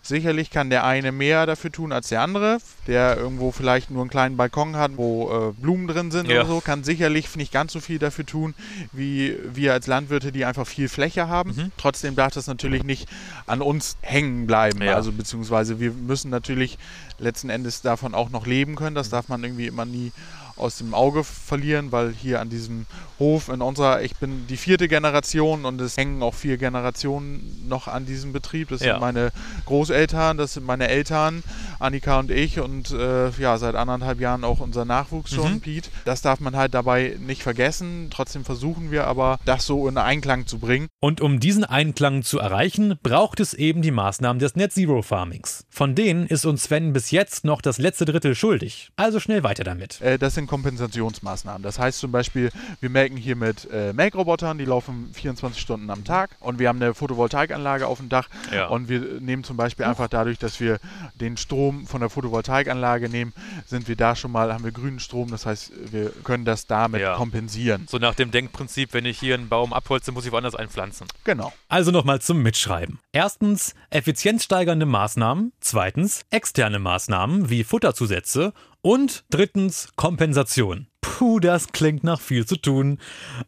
Sicherlich 0.08 0.52
kann 0.52 0.70
der 0.70 0.84
eine 0.84 1.12
mehr 1.12 1.48
dafür 1.48 1.72
tun 1.72 1.92
als 1.92 2.10
der 2.10 2.22
andere, 2.22 2.60
der 2.86 3.18
irgendwo 3.18 3.52
vielleicht 3.52 3.90
nur 3.90 4.02
einen 4.04 4.12
kleinen 4.12 4.38
Balkon 4.38 4.76
hat, 4.76 4.92
wo 4.98 5.50
äh, 5.50 5.60
Blumen 5.60 5.88
drin 5.88 6.12
sind 6.12 6.30
Ja. 6.30 6.42
oder 6.42 6.46
so, 6.48 6.60
kann 6.62 6.84
sicherlich 6.84 7.36
nicht 7.36 7.52
ganz 7.52 7.74
so 7.74 7.80
viel 7.80 7.98
dafür 7.98 8.24
tun, 8.24 8.54
wie 8.92 9.36
wir 9.52 9.74
als 9.74 9.88
Landwirte, 9.88 10.32
die 10.32 10.46
einfach 10.46 10.68
viel 10.68 10.90
Fläche 10.90 11.28
haben. 11.28 11.56
Mhm. 11.56 11.72
Trotzdem 11.78 12.16
darf 12.16 12.34
das 12.34 12.46
natürlich 12.46 12.84
nicht 12.84 13.10
an 13.48 13.64
uns 13.64 13.98
hängen 14.02 14.46
bleiben. 14.46 14.80
Ja. 14.84 14.94
Also 14.94 15.12
beziehungsweise 15.12 15.80
wir 15.80 15.92
müssen 15.92 16.30
natürlich 16.30 16.78
letzten 17.18 17.50
Endes 17.50 17.82
davon 17.82 18.14
auch 18.14 18.30
noch 18.30 18.46
leben 18.46 18.76
können. 18.76 18.96
Das 18.96 19.10
darf 19.10 19.28
man 19.28 19.44
irgendwie 19.44 19.66
immer 19.66 19.86
nie 19.86 20.12
aus 20.58 20.78
dem 20.78 20.94
Auge 20.94 21.24
verlieren, 21.24 21.92
weil 21.92 22.12
hier 22.14 22.40
an 22.40 22.50
diesem 22.50 22.86
Hof 23.20 23.50
in 23.50 23.62
unserer, 23.62 24.02
ich 24.02 24.16
bin 24.16 24.48
die 24.48 24.58
vierte 24.58 24.88
Generation 24.88 25.66
und 25.66 25.80
es 25.82 25.98
hängen 25.98 26.22
auch 26.24 26.34
vier 26.34 26.58
Generationen 26.58 27.66
noch 27.68 27.88
an 27.88 28.06
diesem 28.06 28.32
Betrieb. 28.34 28.70
Das 28.70 28.82
Ja. 28.82 28.94
sind 28.94 29.02
meine 29.02 29.32
Großeltern, 29.66 30.38
das 30.38 30.54
sind 30.54 30.66
meine 30.66 30.88
Eltern, 30.88 31.44
Annika 31.80 32.20
und 32.20 32.32
ich 32.32 32.60
und 32.60 32.92
äh, 32.92 33.30
ja, 33.32 33.58
seit 33.58 33.76
anderthalb 33.76 34.20
Jahren 34.20 34.44
auch 34.44 34.60
unser 34.60 34.86
Nachwuchs 34.86 35.34
schon, 35.34 35.56
Mhm. 35.56 35.62
Pete. 35.62 35.90
Das 36.06 36.22
darf 36.22 36.40
man 36.40 36.56
halt 36.56 36.74
dabei 36.74 37.18
nicht 37.20 37.44
vergessen. 37.44 38.08
Trotzdem 38.12 38.46
versuchen 38.46 38.92
wir 38.92 39.06
aber, 39.08 39.40
das 39.46 39.66
so 39.66 39.88
in 39.88 39.98
Einklang 39.98 40.48
zu 40.48 40.60
bringen. 40.60 40.88
Und 41.00 41.20
um 41.22 41.40
diesen 41.40 41.64
Einklang 41.66 42.24
zu 42.24 42.40
erreichen, 42.40 42.98
braucht 43.04 43.40
es 43.40 43.54
eben 43.54 43.82
die 43.82 43.92
Maßnahmen 43.92 44.40
des 44.40 44.56
Net 44.56 44.72
Zero 44.74 45.02
Farmings. 45.02 45.66
Von 45.70 45.96
denen 45.96 46.28
ist 46.28 46.46
uns 46.46 46.64
Sven 46.64 46.94
bis 46.94 47.12
jetzt 47.12 47.44
noch 47.46 47.62
das 47.62 47.78
letzte 47.78 48.06
Drittel 48.06 48.36
schuldig. 48.36 48.92
Also 48.96 49.20
schnell 49.20 49.44
weiter 49.44 49.64
damit. 49.64 50.00
Äh, 50.02 50.18
das 50.18 50.36
sind 50.36 50.45
Kompensationsmaßnahmen. 50.48 51.62
Das 51.64 51.80
heißt 51.80 52.00
zum 52.00 52.12
Beispiel, 52.12 52.52
wir 52.80 52.90
melken 52.90 53.18
hier 53.18 53.36
mit 53.36 53.70
äh, 53.72 53.94
Melkrobotern, 53.94 54.58
die 54.58 54.66
laufen 54.66 55.10
24 55.14 55.62
Stunden 55.62 55.90
am 55.90 56.04
Tag 56.04 56.32
und 56.40 56.60
wir 56.60 56.68
haben 56.70 56.82
eine 56.82 56.94
Photovoltaikanlage 56.94 57.88
auf 57.88 57.98
dem 58.00 58.10
Dach 58.10 58.28
Ja. 58.54 58.68
und 58.68 58.90
wir 58.90 59.00
nehmen 59.22 59.44
zum 59.44 59.58
Beispiel 59.58 59.86
einfach 59.86 60.08
dadurch, 60.08 60.38
dass 60.40 60.60
wir 60.60 60.80
den 61.20 61.38
Strom 61.38 61.88
von 61.88 62.02
der 62.02 62.10
Photovoltaikanlage 62.10 63.10
nehmen, 63.10 63.34
sind 63.66 63.88
wir 63.88 63.96
da 63.96 64.16
schon 64.16 64.32
mal, 64.32 64.54
haben 64.54 64.64
wir 64.64 64.72
grünen 64.72 65.00
Strom, 65.00 65.30
das 65.32 65.46
heißt, 65.46 65.72
wir 65.92 66.10
können 66.24 66.46
das 66.46 66.68
damit 66.68 67.02
Ja. 67.02 67.16
kompensieren. 67.16 67.88
So 67.90 67.98
nach 67.98 68.16
dem 68.16 68.32
Denkprinzip, 68.32 68.94
wenn 68.94 69.06
ich 69.06 69.20
hier 69.20 69.36
einen 69.36 69.50
Baum 69.50 69.74
abholze, 69.74 70.12
muss 70.12 70.26
ich 70.26 70.32
woanders 70.32 70.56
einpflanzen. 70.56 71.08
Genau. 71.24 71.54
Also 71.70 71.92
nochmal 71.92 72.22
zum 72.22 72.42
Mitschreiben. 72.42 73.00
Erstens 73.12 73.76
effizienzsteigernde 73.90 74.86
Maßnahmen. 74.86 75.52
Zweitens 75.60 76.26
externe 76.30 76.80
Maßnahmen 76.80 77.50
wie 77.50 77.64
Futterzusätze. 77.64 78.54
Und 78.86 79.24
drittens 79.32 79.88
Kompensation. 79.96 80.86
Puh, 81.02 81.40
das 81.40 81.70
klingt 81.70 82.04
nach 82.04 82.22
viel 82.22 82.46
zu 82.46 82.56
tun. 82.56 83.00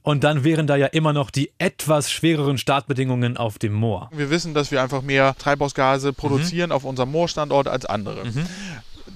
Und 0.02 0.24
dann 0.24 0.44
wären 0.44 0.66
da 0.66 0.76
ja 0.76 0.88
immer 0.88 1.14
noch 1.14 1.30
die 1.30 1.52
etwas 1.60 2.12
schwereren 2.12 2.58
Startbedingungen 2.58 3.38
auf 3.38 3.60
dem 3.60 3.74
Moor. 3.74 4.10
Wir 4.12 4.32
wissen, 4.32 4.56
dass 4.56 4.72
wir 4.72 4.82
einfach 4.82 5.04
mehr 5.04 5.36
Treibhausgase 5.38 6.12
produzieren 6.12 6.72
auf 6.72 6.86
unserem 6.86 7.12
Moorstandort 7.12 7.68
als 7.68 7.86
andere. 7.86 8.24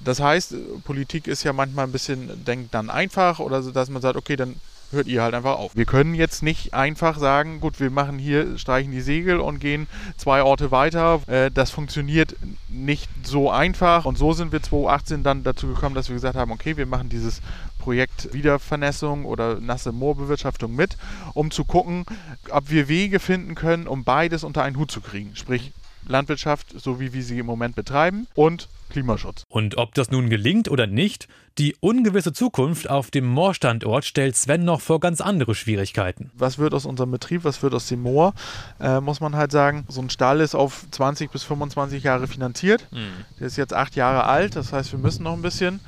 Das 0.04 0.20
heißt, 0.20 0.54
Politik 0.84 1.26
ist 1.26 1.42
ja 1.42 1.52
manchmal 1.52 1.86
ein 1.86 1.92
bisschen, 1.92 2.44
denkt 2.44 2.72
dann 2.72 2.88
einfach 2.88 3.40
oder 3.40 3.60
so, 3.60 3.72
dass 3.72 3.90
man 3.90 4.00
sagt, 4.00 4.14
okay, 4.14 4.36
dann 4.36 4.54
hört 4.92 5.06
ihr 5.06 5.22
halt 5.22 5.34
einfach 5.34 5.58
auf. 5.58 5.74
Wir 5.74 5.84
können 5.84 6.14
jetzt 6.14 6.42
nicht 6.42 6.74
einfach 6.74 7.18
sagen, 7.18 7.60
gut, 7.60 7.80
wir 7.80 7.90
machen 7.90 8.18
hier, 8.18 8.58
streichen 8.58 8.92
die 8.92 9.00
Segel 9.00 9.40
und 9.40 9.58
gehen 9.58 9.86
zwei 10.16 10.42
Orte 10.42 10.70
weiter. 10.70 11.20
Äh, 11.26 11.50
das 11.50 11.70
funktioniert 11.70 12.36
nicht 12.68 13.08
so 13.22 13.50
einfach. 13.50 14.04
Und 14.04 14.18
so 14.18 14.32
sind 14.32 14.52
wir 14.52 14.62
2018 14.62 15.22
dann 15.22 15.44
dazu 15.44 15.66
gekommen, 15.66 15.94
dass 15.94 16.08
wir 16.08 16.14
gesagt 16.14 16.36
haben, 16.36 16.52
okay, 16.52 16.76
wir 16.76 16.86
machen 16.86 17.08
dieses 17.08 17.40
Projekt 17.78 18.32
Wiedervernässung 18.32 19.24
oder 19.24 19.58
nasse 19.58 19.90
Moorbewirtschaftung 19.90 20.74
mit, 20.74 20.96
um 21.34 21.50
zu 21.50 21.64
gucken, 21.64 22.04
ob 22.50 22.70
wir 22.70 22.88
Wege 22.88 23.18
finden 23.18 23.56
können, 23.56 23.88
um 23.88 24.04
beides 24.04 24.44
unter 24.44 24.62
einen 24.62 24.76
Hut 24.76 24.90
zu 24.90 25.00
kriegen. 25.00 25.34
Sprich, 25.34 25.72
Landwirtschaft, 26.06 26.80
so 26.80 27.00
wie 27.00 27.12
wir 27.12 27.22
sie 27.22 27.38
im 27.38 27.46
Moment 27.46 27.74
betreiben, 27.74 28.26
und 28.34 28.68
Klimaschutz. 28.92 29.44
Und 29.48 29.76
ob 29.78 29.94
das 29.94 30.10
nun 30.10 30.28
gelingt 30.30 30.70
oder 30.70 30.86
nicht, 30.86 31.28
die 31.58 31.76
ungewisse 31.80 32.32
Zukunft 32.32 32.88
auf 32.88 33.10
dem 33.10 33.26
Moorstandort 33.26 34.04
stellt 34.04 34.36
Sven 34.36 34.64
noch 34.64 34.80
vor 34.80 35.00
ganz 35.00 35.20
andere 35.20 35.54
Schwierigkeiten. 35.54 36.30
Was 36.34 36.58
wird 36.58 36.72
aus 36.74 36.86
unserem 36.86 37.10
Betrieb, 37.10 37.44
was 37.44 37.62
wird 37.62 37.74
aus 37.74 37.88
dem 37.88 38.02
Moor, 38.02 38.34
äh, 38.80 39.00
muss 39.00 39.20
man 39.20 39.36
halt 39.36 39.52
sagen. 39.52 39.84
So 39.88 40.00
ein 40.00 40.10
Stall 40.10 40.40
ist 40.40 40.54
auf 40.54 40.86
20 40.90 41.30
bis 41.30 41.42
25 41.42 42.02
Jahre 42.04 42.26
finanziert. 42.26 42.86
Mhm. 42.90 43.24
Der 43.40 43.46
ist 43.48 43.56
jetzt 43.56 43.74
acht 43.74 43.96
Jahre 43.96 44.24
alt, 44.24 44.56
das 44.56 44.72
heißt, 44.72 44.92
wir 44.92 44.98
müssen 44.98 45.24
noch 45.24 45.34
ein 45.34 45.42
bisschen. 45.42 45.80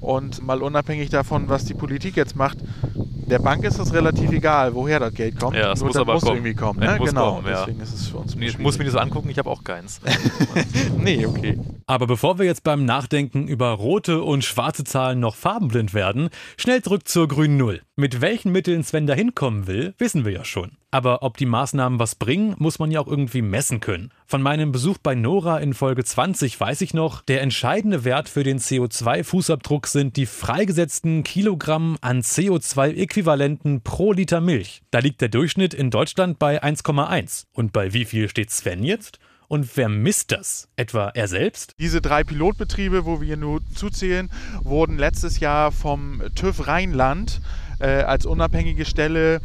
Und 0.00 0.44
mal 0.44 0.62
unabhängig 0.62 1.10
davon, 1.10 1.48
was 1.48 1.64
die 1.64 1.74
Politik 1.74 2.16
jetzt 2.16 2.34
macht, 2.34 2.58
der 3.32 3.38
Bank 3.38 3.62
ist 3.64 3.78
es 3.78 3.92
relativ 3.92 4.32
egal, 4.32 4.74
woher 4.74 4.98
das 4.98 5.14
Geld 5.14 5.38
kommt. 5.38 5.56
Ja, 5.56 5.72
es 5.72 5.78
Nur 5.78 5.86
muss 5.88 5.94
das 5.94 6.00
aber 6.00 6.14
muss 6.14 6.22
kommen. 6.24 6.36
irgendwie 6.38 6.54
kommen. 6.54 6.80
Ne? 6.80 6.96
muss 6.98 7.08
Genau, 7.08 7.36
kommen, 7.36 7.46
ja. 7.46 7.60
deswegen 7.60 7.80
ist 7.80 7.94
es 7.94 8.08
für 8.08 8.18
uns 8.18 8.34
Nee, 8.34 8.46
Ich 8.48 8.58
muss 8.58 8.78
mir 8.78 8.84
das 8.84 8.96
angucken, 8.96 9.30
ich 9.30 9.38
habe 9.38 9.48
auch 9.48 9.62
keins. 9.62 10.00
Nee, 10.98 11.24
okay. 11.24 11.58
Aber 11.92 12.06
bevor 12.06 12.38
wir 12.38 12.46
jetzt 12.46 12.64
beim 12.64 12.86
Nachdenken 12.86 13.46
über 13.46 13.68
rote 13.72 14.22
und 14.22 14.44
schwarze 14.44 14.82
Zahlen 14.82 15.20
noch 15.20 15.34
farbenblind 15.34 15.92
werden, 15.92 16.30
schnell 16.56 16.80
zurück 16.80 17.06
zur 17.06 17.28
grünen 17.28 17.58
Null. 17.58 17.82
Mit 17.96 18.22
welchen 18.22 18.50
Mitteln 18.50 18.82
Sven 18.82 19.06
da 19.06 19.12
hinkommen 19.12 19.66
will, 19.66 19.92
wissen 19.98 20.24
wir 20.24 20.32
ja 20.32 20.42
schon. 20.42 20.78
Aber 20.90 21.22
ob 21.22 21.36
die 21.36 21.44
Maßnahmen 21.44 21.98
was 21.98 22.14
bringen, 22.14 22.54
muss 22.56 22.78
man 22.78 22.90
ja 22.90 22.98
auch 22.98 23.08
irgendwie 23.08 23.42
messen 23.42 23.80
können. 23.80 24.10
Von 24.24 24.40
meinem 24.40 24.72
Besuch 24.72 24.96
bei 25.02 25.14
Nora 25.14 25.58
in 25.58 25.74
Folge 25.74 26.02
20 26.02 26.58
weiß 26.58 26.80
ich 26.80 26.94
noch, 26.94 27.20
der 27.20 27.42
entscheidende 27.42 28.04
Wert 28.04 28.30
für 28.30 28.42
den 28.42 28.58
CO2-Fußabdruck 28.58 29.86
sind 29.86 30.16
die 30.16 30.24
freigesetzten 30.24 31.24
Kilogramm 31.24 31.98
an 32.00 32.22
CO2-Äquivalenten 32.22 33.82
pro 33.82 34.14
Liter 34.14 34.40
Milch. 34.40 34.80
Da 34.90 35.00
liegt 35.00 35.20
der 35.20 35.28
Durchschnitt 35.28 35.74
in 35.74 35.90
Deutschland 35.90 36.38
bei 36.38 36.62
1,1. 36.62 37.44
Und 37.52 37.74
bei 37.74 37.92
wie 37.92 38.06
viel 38.06 38.30
steht 38.30 38.50
Sven 38.50 38.82
jetzt? 38.82 39.18
Und 39.52 39.76
wer 39.76 39.90
misst 39.90 40.32
das? 40.32 40.66
Etwa 40.76 41.10
er 41.12 41.28
selbst? 41.28 41.74
Diese 41.78 42.00
drei 42.00 42.24
Pilotbetriebe, 42.24 43.04
wo 43.04 43.20
wir 43.20 43.36
nur 43.36 43.60
zuzählen, 43.74 44.30
wurden 44.62 44.96
letztes 44.96 45.40
Jahr 45.40 45.72
vom 45.72 46.22
TÜV 46.34 46.68
Rheinland 46.68 47.42
äh, 47.78 48.00
als 48.00 48.24
unabhängige 48.24 48.86
Stelle 48.86 49.42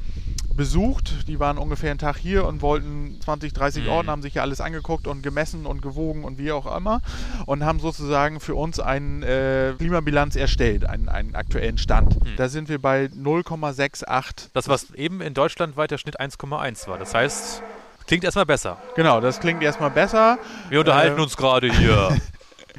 besucht. 0.55 1.27
Die 1.27 1.41
waren 1.41 1.57
ungefähr 1.57 1.89
einen 1.91 1.99
Tag 1.99 2.15
hier 2.15 2.45
und 2.45 2.61
wollten 2.61 3.19
20, 3.19 3.51
30 3.51 3.83
Mhm. 3.83 3.89
Orten, 3.89 4.09
haben 4.09 4.21
sich 4.21 4.35
ja 4.35 4.43
alles 4.43 4.61
angeguckt 4.61 5.07
und 5.07 5.23
gemessen 5.23 5.65
und 5.65 5.81
gewogen 5.81 6.23
und 6.23 6.37
wie 6.37 6.53
auch 6.53 6.73
immer 6.73 7.01
und 7.45 7.65
haben 7.65 7.81
sozusagen 7.81 8.39
für 8.39 8.55
uns 8.55 8.79
eine 8.79 9.25
äh, 9.25 9.73
Klimabilanz 9.73 10.37
erstellt, 10.37 10.85
einen, 10.85 11.09
einen 11.09 11.35
aktuellen 11.35 11.77
Stand. 11.77 12.23
Mhm. 12.23 12.37
Da 12.37 12.47
sind 12.47 12.69
wir 12.69 12.81
bei 12.81 13.07
0,68. 13.07 14.51
Das, 14.53 14.69
was 14.69 14.89
eben 14.91 15.19
in 15.19 15.33
Deutschland 15.33 15.75
weit 15.75 15.91
der 15.91 15.97
Schnitt 15.97 16.17
1,1 16.17 16.87
war. 16.87 16.97
Das 16.97 17.13
heißt, 17.13 17.61
klingt 18.07 18.23
erstmal 18.23 18.45
besser. 18.45 18.77
Genau, 18.95 19.21
das 19.21 19.39
klingt 19.39 19.61
erstmal 19.61 19.91
besser. 19.91 20.39
Wir 20.69 20.79
unterhalten 20.79 21.19
Äh, 21.19 21.21
uns 21.23 21.37
gerade 21.37 21.71
hier. 21.71 22.17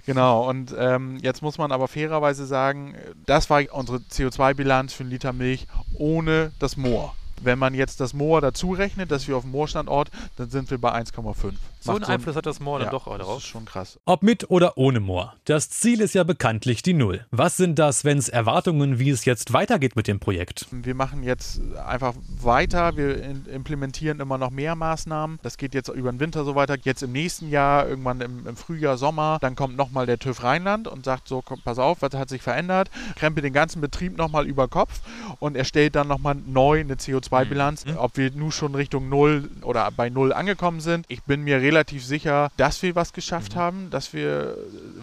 Genau, 0.06 0.48
und 0.48 0.74
ähm, 0.78 1.18
jetzt 1.20 1.42
muss 1.42 1.58
man 1.58 1.70
aber 1.70 1.86
fairerweise 1.86 2.46
sagen, 2.46 2.94
das 3.26 3.50
war 3.50 3.60
unsere 3.72 3.98
CO2-Bilanz 3.98 4.94
für 4.94 5.02
einen 5.02 5.10
Liter 5.10 5.34
Milch 5.34 5.66
ohne 5.98 6.50
das 6.58 6.78
Moor. 6.78 7.14
Wenn 7.42 7.58
man 7.58 7.74
jetzt 7.74 8.00
das 8.00 8.14
Moor 8.14 8.40
dazu 8.40 8.72
rechnet, 8.72 9.10
dass 9.10 9.28
wir 9.28 9.36
auf 9.36 9.42
dem 9.42 9.50
Moorstandort, 9.50 10.10
dann 10.36 10.48
sind 10.48 10.70
wir 10.70 10.78
bei 10.78 10.94
1,5. 10.94 11.52
So 11.88 11.94
einen 11.96 12.04
Einfluss 12.04 12.36
hat 12.36 12.46
das 12.46 12.60
Moor 12.60 12.78
dann 12.78 12.86
ja, 12.86 12.90
doch 12.92 13.06
das 13.08 13.18
darauf. 13.18 13.38
ist 13.38 13.46
schon 13.46 13.64
krass. 13.64 13.98
Ob 14.04 14.22
mit 14.22 14.50
oder 14.50 14.78
ohne 14.78 15.00
Moor. 15.00 15.34
Das 15.44 15.70
Ziel 15.70 16.00
ist 16.00 16.14
ja 16.14 16.24
bekanntlich 16.24 16.82
die 16.82 16.94
Null. 16.94 17.26
Was 17.30 17.56
sind 17.56 17.78
da 17.78 17.92
Svens 17.92 18.28
Erwartungen, 18.28 18.98
wie 18.98 19.10
es 19.10 19.24
jetzt 19.24 19.52
weitergeht 19.52 19.96
mit 19.96 20.06
dem 20.06 20.20
Projekt? 20.20 20.66
Wir 20.70 20.94
machen 20.94 21.22
jetzt 21.22 21.60
einfach 21.86 22.14
weiter, 22.42 22.96
wir 22.96 23.22
in, 23.22 23.46
implementieren 23.46 24.20
immer 24.20 24.38
noch 24.38 24.50
mehr 24.50 24.74
Maßnahmen. 24.74 25.38
Das 25.42 25.56
geht 25.56 25.74
jetzt 25.74 25.88
über 25.88 26.10
den 26.12 26.20
Winter 26.20 26.44
so 26.44 26.54
weiter. 26.54 26.76
Jetzt 26.82 27.02
im 27.02 27.12
nächsten 27.12 27.48
Jahr, 27.48 27.88
irgendwann 27.88 28.20
im, 28.20 28.46
im 28.46 28.56
Frühjahr, 28.56 28.96
Sommer, 28.98 29.38
dann 29.40 29.56
kommt 29.56 29.76
nochmal 29.76 30.06
der 30.06 30.18
TÜV 30.18 30.42
Rheinland 30.42 30.88
und 30.88 31.04
sagt 31.04 31.28
so, 31.28 31.42
komm, 31.42 31.60
pass 31.64 31.78
auf, 31.78 32.02
was 32.02 32.12
hat 32.14 32.28
sich 32.28 32.42
verändert? 32.42 32.90
Krempelt 33.16 33.44
den 33.44 33.52
ganzen 33.52 33.80
Betrieb 33.80 34.16
nochmal 34.16 34.46
über 34.46 34.68
Kopf 34.68 35.00
und 35.40 35.56
erstellt 35.56 35.94
dann 35.96 36.08
nochmal 36.08 36.34
neu 36.46 36.80
eine 36.80 36.94
CO2-Bilanz, 36.94 37.86
Mhm. 37.86 37.96
ob 37.96 38.16
wir 38.16 38.30
nun 38.32 38.52
schon 38.52 38.74
Richtung 38.74 39.08
Null 39.08 39.48
oder 39.62 39.88
bei 39.90 40.10
Null 40.10 40.32
angekommen 40.32 40.80
sind. 40.80 41.06
Ich 41.08 41.22
bin 41.22 41.42
mir 41.42 41.60
relativ 41.60 41.77
sicher, 41.86 42.50
dass 42.56 42.82
wir 42.82 42.94
was 42.94 43.12
geschafft 43.12 43.54
Mhm. 43.54 43.58
haben, 43.60 43.90
dass 43.90 44.12
wir 44.12 44.56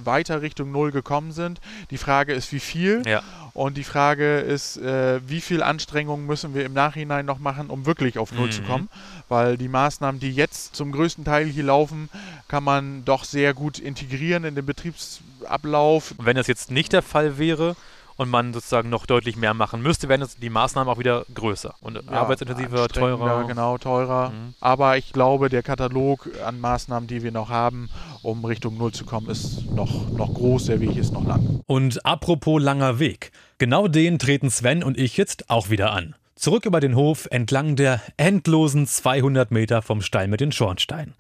weiter 0.03 0.41
Richtung 0.41 0.71
Null 0.71 0.91
gekommen 0.91 1.31
sind. 1.31 1.59
Die 1.91 1.97
Frage 1.97 2.33
ist, 2.33 2.51
wie 2.51 2.59
viel? 2.59 3.01
Ja. 3.05 3.21
Und 3.53 3.77
die 3.77 3.83
Frage 3.85 4.39
ist, 4.39 4.77
äh, 4.77 5.21
wie 5.27 5.39
viel 5.41 5.63
Anstrengungen 5.63 6.25
müssen 6.25 6.53
wir 6.53 6.65
im 6.65 6.73
Nachhinein 6.73 7.25
noch 7.25 7.39
machen, 7.39 7.69
um 7.69 7.85
wirklich 7.85 8.17
auf 8.17 8.31
Null 8.33 8.51
zu 8.51 8.61
Mhm. 8.61 8.65
kommen? 8.67 8.89
Weil 9.29 9.57
die 9.57 9.69
Maßnahmen, 9.69 10.19
die 10.19 10.31
jetzt 10.31 10.75
zum 10.75 10.91
größten 10.91 11.23
Teil 11.23 11.45
hier 11.47 11.63
laufen, 11.63 12.09
kann 12.47 12.63
man 12.63 13.05
doch 13.05 13.23
sehr 13.23 13.53
gut 13.53 13.79
integrieren 13.79 14.43
in 14.43 14.55
den 14.55 14.65
Betriebsablauf. 14.65 16.15
Wenn 16.19 16.35
das 16.35 16.47
jetzt 16.47 16.71
nicht 16.71 16.93
der 16.93 17.01
Fall 17.01 17.37
wäre 17.37 17.75
und 18.17 18.29
man 18.29 18.53
sozusagen 18.53 18.89
noch 18.89 19.05
deutlich 19.05 19.35
mehr 19.35 19.53
machen 19.53 19.81
müsste, 19.81 20.09
wären 20.09 20.21
das 20.21 20.37
die 20.37 20.49
Maßnahmen 20.49 20.91
auch 20.91 20.99
wieder 20.99 21.25
größer 21.33 21.75
und 21.81 21.95
Ja, 21.95 22.21
arbeitsintensiver, 22.21 22.87
teurer. 22.87 23.45
Genau, 23.45 23.77
teurer. 23.77 24.29
Mhm. 24.29 24.53
Aber 24.59 24.97
ich 24.97 25.13
glaube, 25.13 25.49
der 25.49 25.63
Katalog 25.63 26.29
an 26.45 26.59
Maßnahmen, 26.59 27.07
die 27.07 27.23
wir 27.23 27.31
noch 27.31 27.49
haben, 27.49 27.89
um 28.21 28.43
Richtung 28.45 28.77
Null 28.77 28.91
zu 28.91 29.05
kommen, 29.05 29.29
ist 29.29 29.69
noch, 29.71 30.09
noch 30.09 30.33
groß. 30.33 30.65
Der 30.65 30.79
Weg 30.79 30.95
ist 30.95 31.13
noch 31.13 31.25
lang. 31.25 31.61
Und 31.67 32.05
apropos 32.05 32.61
langer 32.61 32.99
Weg. 32.99 33.31
Genau 33.57 33.87
den 33.87 34.19
treten 34.19 34.49
Sven 34.49 34.83
und 34.83 34.97
ich 34.97 35.17
jetzt 35.17 35.49
auch 35.49 35.69
wieder 35.69 35.91
an. 35.91 36.15
Zurück 36.35 36.65
über 36.65 36.81
den 36.81 36.95
Hof 36.95 37.27
entlang 37.31 37.75
der 37.77 38.01
endlosen 38.17 38.87
200 38.87 39.51
Meter 39.51 39.81
vom 39.81 40.01
Stall 40.01 40.27
mit 40.27 40.41
den 40.41 40.51
Schornsteinen. 40.51 41.13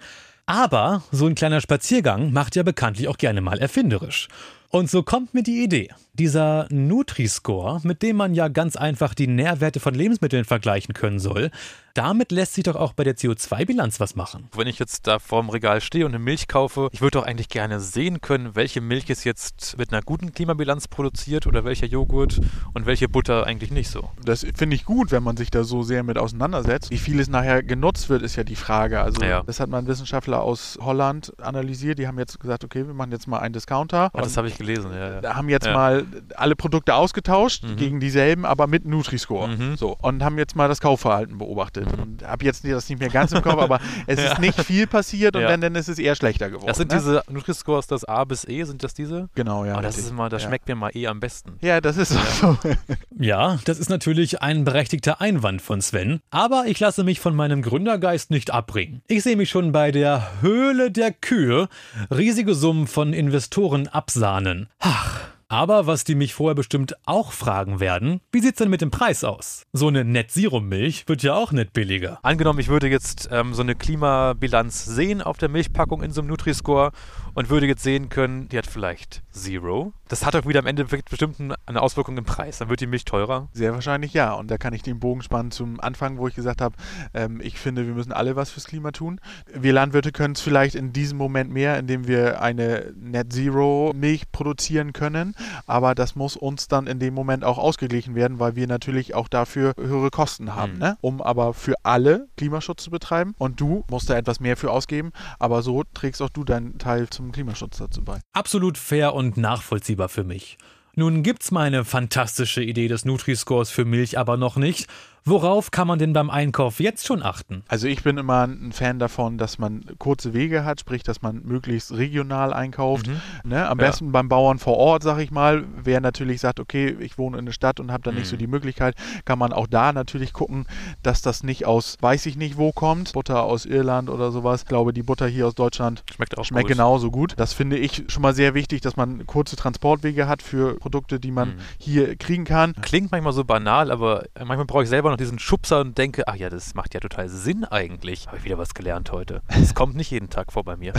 Aber 0.45 1.01
so 1.11 1.25
ein 1.25 1.35
kleiner 1.35 1.61
Spaziergang 1.61 2.31
macht 2.31 2.55
ja 2.55 2.63
bekanntlich 2.63 3.07
auch 3.07 3.17
gerne 3.17 3.41
mal 3.41 3.57
erfinderisch. 3.59 4.27
Und 4.75 4.89
so 4.89 5.03
kommt 5.03 5.33
mir 5.33 5.41
die 5.41 5.63
Idee. 5.63 5.87
Dieser 6.15 6.67
Nutri-Score, 6.69 7.79
mit 7.85 8.03
dem 8.03 8.17
man 8.17 8.33
ja 8.33 8.49
ganz 8.49 8.75
einfach 8.75 9.13
die 9.13 9.25
Nährwerte 9.25 9.79
von 9.79 9.95
Lebensmitteln 9.95 10.43
vergleichen 10.43 10.93
können 10.93 11.17
soll, 11.17 11.49
damit 11.95 12.31
lässt 12.31 12.53
sich 12.53 12.65
doch 12.65 12.75
auch 12.75 12.93
bei 12.93 13.03
der 13.03 13.15
CO2-Bilanz 13.15 13.99
was 13.99 14.15
machen. 14.15 14.49
Wenn 14.55 14.67
ich 14.67 14.79
jetzt 14.79 15.07
da 15.07 15.17
vorm 15.17 15.49
Regal 15.49 15.79
stehe 15.81 16.05
und 16.05 16.11
eine 16.13 16.23
Milch 16.23 16.47
kaufe, 16.47 16.89
ich 16.91 17.01
würde 17.01 17.19
doch 17.19 17.25
eigentlich 17.25 17.49
gerne 17.49 17.79
sehen 17.79 18.19
können, 18.21 18.55
welche 18.55 18.81
Milch 18.81 19.09
ist 19.09 19.23
jetzt 19.23 19.77
mit 19.77 19.91
einer 19.93 20.01
guten 20.01 20.33
Klimabilanz 20.33 20.87
produziert 20.89 21.47
oder 21.47 21.63
welcher 21.63 21.87
Joghurt 21.87 22.41
und 22.73 22.85
welche 22.85 23.07
Butter 23.07 23.47
eigentlich 23.47 23.71
nicht 23.71 23.89
so. 23.89 24.09
Das 24.23 24.45
finde 24.55 24.75
ich 24.75 24.83
gut, 24.85 25.11
wenn 25.11 25.23
man 25.23 25.37
sich 25.37 25.49
da 25.51 25.63
so 25.63 25.83
sehr 25.83 26.03
mit 26.03 26.17
auseinandersetzt. 26.17 26.91
Wie 26.91 26.97
viel 26.97 27.19
es 27.19 27.29
nachher 27.29 27.63
genutzt 27.63 28.09
wird, 28.09 28.21
ist 28.21 28.35
ja 28.35 28.43
die 28.43 28.55
Frage. 28.57 28.99
Also 28.99 29.23
Ja. 29.23 29.43
das 29.43 29.59
hat 29.61 29.69
mal 29.69 29.77
ein 29.79 29.87
Wissenschaftler 29.87 30.41
aus 30.41 30.77
Holland 30.81 31.31
analysiert. 31.41 31.97
Die 31.97 32.07
haben 32.07 32.19
jetzt 32.19 32.39
gesagt, 32.41 32.63
okay, 32.65 32.85
wir 32.85 32.93
machen 32.93 33.11
jetzt 33.13 33.27
mal 33.27 33.39
einen 33.39 33.53
Discounter. 33.53 34.09
Ah, 34.13 34.21
das 34.21 34.35
habe 34.35 34.49
ich 34.49 34.57
gelesen, 34.57 34.91
ja. 34.91 35.09
ja. 35.15 35.21
da 35.21 35.35
haben 35.35 35.47
jetzt 35.47 35.65
Ja. 35.65 35.73
mal 35.73 36.05
alle 36.35 36.55
Produkte 36.57 36.93
ausgetauscht 36.95 37.63
Mhm. 37.63 37.75
gegen 37.77 37.99
dieselben, 38.01 38.45
aber 38.45 38.67
mit 38.67 38.85
Nutri-Score. 38.85 39.47
Mhm. 39.47 39.77
So. 39.77 39.95
Und 40.01 40.23
haben 40.23 40.37
jetzt 40.37 40.55
mal 40.57 40.67
das 40.67 40.81
Kaufverhalten 40.81 41.37
beobachtet. 41.37 41.84
Und 41.93 42.25
habe 42.25 42.45
jetzt 42.45 42.65
das 42.65 42.89
nicht 42.89 42.99
mehr 42.99 43.09
ganz 43.09 43.31
im 43.31 43.41
Kopf, 43.41 43.57
aber 43.61 43.79
es 44.07 44.19
ist 44.19 44.39
nicht 44.39 44.59
viel 44.61 44.87
passiert 44.87 45.35
und 45.35 45.43
Ja. 45.43 45.49
wenn, 45.49 45.61
dann 45.61 45.75
ist 45.75 45.87
es 45.87 45.99
eher 45.99 46.15
schlechter 46.15 46.49
geworden. 46.49 46.67
Das 46.67 46.77
sind 46.77 46.91
ne? 46.91 46.97
diese 46.97 47.23
Nutri-Scores, 47.29 47.87
das 47.87 48.05
A 48.05 48.23
bis 48.23 48.45
E, 48.47 48.63
sind 48.63 48.83
das 48.83 48.93
diese? 48.93 49.29
Genau, 49.35 49.65
ja. 49.65 49.77
oh, 49.77 49.81
das 49.81 49.97
ist 49.97 50.09
immer, 50.09 50.29
das 50.29 50.43
ja. 50.43 50.49
schmeckt 50.49 50.67
mir 50.67 50.75
mal 50.75 50.91
eh 50.93 51.07
am 51.07 51.19
besten. 51.19 51.57
Ja, 51.61 51.81
das 51.81 51.97
ist 51.97 52.09
so. 52.39 52.57
Ja, 53.17 53.59
das 53.65 53.79
ist 53.79 53.89
natürlich 53.89 54.41
ein 54.41 54.65
berechtigter 54.65 55.21
Einwand 55.21 55.61
von 55.61 55.81
Sven, 55.81 56.19
aber 56.31 56.65
ich 56.67 56.79
lasse 56.79 57.03
mich 57.03 57.19
von 57.19 57.35
meinem 57.35 57.61
Gründergeist 57.61 58.29
nicht 58.29 58.51
abbringen. 58.51 59.01
Ich 59.07 59.23
sehe 59.23 59.37
mich 59.37 59.49
schon 59.49 59.71
bei 59.71 59.91
der 59.91 60.41
Höhle 60.41 60.91
der 60.91 61.11
Kühe 61.11 61.69
riesige 62.11 62.55
Summen 62.55 62.87
von 62.87 63.13
Investoren 63.13 63.87
absahnen. 63.87 64.67
Ach. 64.79 65.21
Aber 65.55 65.87
was 65.87 66.03
die 66.03 66.15
mich 66.15 66.33
vorher 66.33 66.53
bestimmt 66.53 66.97
auch 67.05 67.31
fragen 67.31 67.79
werden, 67.79 68.19
wie 68.33 68.41
sieht's 68.41 68.57
denn 68.57 68.69
mit 68.69 68.81
dem 68.81 68.91
Preis 68.91 69.23
aus? 69.23 69.63
So 69.71 69.87
eine 69.87 70.03
Net-Zero-Milch 70.03 71.07
wird 71.07 71.23
ja 71.23 71.33
auch 71.33 71.53
nicht 71.53 71.71
billiger. 71.71 72.19
Angenommen, 72.23 72.59
ich 72.59 72.67
würde 72.67 72.89
jetzt 72.89 73.29
ähm, 73.31 73.53
so 73.53 73.61
eine 73.61 73.73
Klimabilanz 73.73 74.83
sehen 74.83 75.21
auf 75.21 75.37
der 75.37 75.47
Milchpackung 75.47 76.03
in 76.03 76.11
so 76.11 76.19
einem 76.19 76.27
Nutri-Score 76.27 76.91
und 77.35 77.49
würde 77.49 77.67
jetzt 77.67 77.83
sehen 77.83 78.09
können, 78.09 78.49
die 78.49 78.57
hat 78.57 78.65
vielleicht 78.65 79.21
Zero. 79.31 79.93
Das 80.07 80.25
hat 80.25 80.35
doch 80.35 80.47
wieder 80.47 80.59
am 80.59 80.67
Ende 80.67 80.85
bestimmt 80.85 81.37
eine 81.65 81.81
Auswirkung 81.81 82.17
im 82.17 82.23
Preis. 82.23 82.59
Dann 82.59 82.69
wird 82.69 82.79
die 82.79 82.87
Milch 82.87 83.05
teurer. 83.05 83.49
Sehr 83.53 83.73
wahrscheinlich 83.73 84.13
ja. 84.13 84.33
Und 84.33 84.49
da 84.49 84.57
kann 84.57 84.73
ich 84.73 84.83
den 84.83 84.99
Bogen 84.99 85.21
spannen 85.21 85.51
zum 85.51 85.79
Anfang, 85.79 86.17
wo 86.17 86.27
ich 86.27 86.35
gesagt 86.35 86.61
habe, 86.61 86.75
ähm, 87.13 87.41
ich 87.41 87.59
finde, 87.59 87.85
wir 87.85 87.93
müssen 87.93 88.13
alle 88.13 88.35
was 88.35 88.51
fürs 88.51 88.65
Klima 88.65 88.91
tun. 88.91 89.19
Wir 89.53 89.73
Landwirte 89.73 90.11
können 90.11 90.35
es 90.35 90.41
vielleicht 90.41 90.75
in 90.75 90.93
diesem 90.93 91.17
Moment 91.17 91.51
mehr, 91.51 91.77
indem 91.77 92.07
wir 92.07 92.41
eine 92.41 92.93
Net 92.95 93.33
Zero 93.33 93.93
Milch 93.95 94.31
produzieren 94.31 94.93
können. 94.93 95.35
Aber 95.65 95.95
das 95.95 96.15
muss 96.15 96.37
uns 96.37 96.67
dann 96.67 96.87
in 96.87 96.99
dem 96.99 97.13
Moment 97.13 97.43
auch 97.43 97.57
ausgeglichen 97.57 98.15
werden, 98.15 98.39
weil 98.39 98.55
wir 98.55 98.67
natürlich 98.67 99.15
auch 99.15 99.27
dafür 99.27 99.73
höhere 99.77 100.11
Kosten 100.11 100.55
haben. 100.55 100.73
Mhm. 100.73 100.79
Ne? 100.79 100.97
Um 101.01 101.21
aber 101.21 101.53
für 101.53 101.73
alle 101.83 102.27
Klimaschutz 102.37 102.83
zu 102.83 102.91
betreiben. 102.91 103.35
Und 103.39 103.59
du 103.59 103.83
musst 103.89 104.09
da 104.09 104.15
etwas 104.15 104.39
mehr 104.39 104.55
für 104.55 104.71
ausgeben. 104.71 105.11
Aber 105.39 105.61
so 105.63 105.83
trägst 105.93 106.21
auch 106.21 106.29
du 106.29 106.43
deinen 106.43 106.77
Teil 106.77 107.09
zum 107.09 107.24
Klimaschutz 107.31 107.77
dazu 107.77 108.03
bei. 108.03 108.19
Absolut 108.33 108.77
fair 108.77 109.13
und 109.13 109.37
nachvollziehbar 109.37 110.09
für 110.09 110.23
mich. 110.23 110.57
Nun 110.95 111.23
gibt's 111.23 111.51
meine 111.51 111.83
fantastische 111.83 112.63
Idee 112.63 112.87
des 112.87 113.03
Nutri-Scores 113.03 113.69
für 113.69 113.83
Milch 113.83 114.17
aber 114.17 114.37
noch 114.37 114.55
nicht, 114.55 114.87
Worauf 115.29 115.71
kann 115.71 115.87
man 115.87 115.97
denn 115.97 116.13
beim 116.13 116.29
Einkauf 116.29 116.79
jetzt 116.79 117.07
schon 117.07 117.23
achten? 117.23 117.63
Also 117.67 117.87
ich 117.87 118.03
bin 118.03 118.19
immer 118.19 118.43
ein 118.45 118.71
Fan 118.71 118.99
davon, 118.99 119.39
dass 119.39 119.57
man 119.57 119.83
kurze 119.97 120.35
Wege 120.35 120.63
hat, 120.65 120.79
sprich, 120.81 121.01
dass 121.01 121.23
man 121.23 121.41
möglichst 121.43 121.91
regional 121.93 122.53
einkauft. 122.53 123.07
Mhm. 123.07 123.21
Ne? 123.43 123.67
Am 123.67 123.79
Ja. 123.79 123.87
besten 123.87 124.11
beim 124.11 124.29
Bauern 124.29 124.59
vor 124.59 124.77
Ort, 124.77 125.01
sag 125.01 125.17
ich 125.17 125.31
mal. 125.31 125.63
Wer 125.83 125.99
natürlich 125.99 126.41
sagt, 126.41 126.59
okay, 126.59 126.95
ich 126.99 127.17
wohne 127.17 127.39
in 127.39 127.45
der 127.47 127.53
Stadt 127.53 127.79
und 127.79 127.91
habe 127.91 128.03
da 128.03 128.11
nicht 128.11 128.27
so 128.27 128.35
Mhm. 128.35 128.39
die 128.39 128.45
Möglichkeit, 128.47 128.93
kann 129.25 129.39
man 129.39 129.51
auch 129.51 129.65
da 129.65 129.93
natürlich 129.93 130.31
gucken, 130.31 130.67
dass 131.01 131.23
das 131.23 131.41
nicht 131.41 131.65
aus 131.65 131.97
weiß 132.01 132.27
ich 132.27 132.37
nicht 132.37 132.57
wo 132.59 132.71
kommt. 132.71 133.13
Butter 133.13 133.41
aus 133.45 133.65
Irland 133.65 134.11
oder 134.11 134.31
sowas. 134.31 134.61
Ich 134.61 134.67
glaube, 134.67 134.93
die 134.93 135.01
Butter 135.01 135.25
hier 135.25 135.47
aus 135.47 135.55
Deutschland 135.55 136.03
Schmeckt 136.13 136.37
auch 136.37 136.45
schmeckt 136.45 136.67
gut. 136.67 136.77
genauso 136.77 137.09
gut. 137.09 137.33
Das 137.37 137.51
finde 137.53 137.79
ich 137.79 138.03
schon 138.09 138.21
mal 138.21 138.35
sehr 138.35 138.53
wichtig, 138.53 138.81
dass 138.81 138.95
man 138.95 139.25
kurze 139.25 139.55
Transportwege 139.55 140.27
hat 140.27 140.43
für 140.43 140.75
Produkte, 140.77 141.19
die 141.19 141.31
man 141.31 141.49
Mhm. 141.49 141.53
hier 141.79 142.15
kriegen 142.15 142.43
kann. 142.45 142.73
Klingt 142.83 143.11
manchmal 143.11 143.33
so 143.33 143.43
banal, 143.43 143.89
aber 143.89 144.25
manchmal 144.37 144.65
brauche 144.65 144.83
ich 144.83 144.89
selber 144.89 145.14
noch 145.15 145.17
diesen 145.17 145.39
Schubser 145.39 145.79
und 145.79 145.97
denke, 145.97 146.27
ach 146.27 146.35
ja, 146.35 146.49
das 146.49 146.75
macht 146.75 146.93
ja 146.93 146.99
total 146.99 147.29
Sinn 147.29 147.63
eigentlich. 147.63 148.27
Habe 148.27 148.37
ich 148.37 148.43
wieder 148.43 148.57
was 148.57 148.73
gelernt 148.73 149.13
heute. 149.13 149.41
Das 149.47 149.73
kommt 149.73 149.95
nicht 149.95 150.11
jeden 150.11 150.29
Tag 150.29 150.51
vor 150.51 150.65
bei 150.65 150.75
mir. 150.75 150.91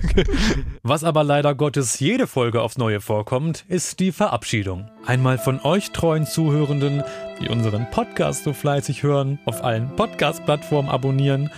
Was 0.84 1.02
aber 1.02 1.24
leider 1.24 1.56
Gottes 1.56 1.98
jede 1.98 2.28
Folge 2.28 2.62
aufs 2.62 2.78
Neue 2.78 3.00
vorkommt, 3.00 3.64
ist 3.66 3.98
die 3.98 4.12
Verabschiedung. 4.12 4.88
Einmal 5.04 5.38
von 5.38 5.60
euch 5.62 5.90
treuen 5.90 6.26
Zuhörenden, 6.26 7.02
die 7.40 7.48
unseren 7.48 7.90
Podcast 7.90 8.44
so 8.44 8.52
fleißig 8.52 9.02
hören, 9.02 9.40
auf 9.46 9.64
allen 9.64 9.96
Podcast-Plattformen 9.96 10.88
abonnieren, 10.88 11.50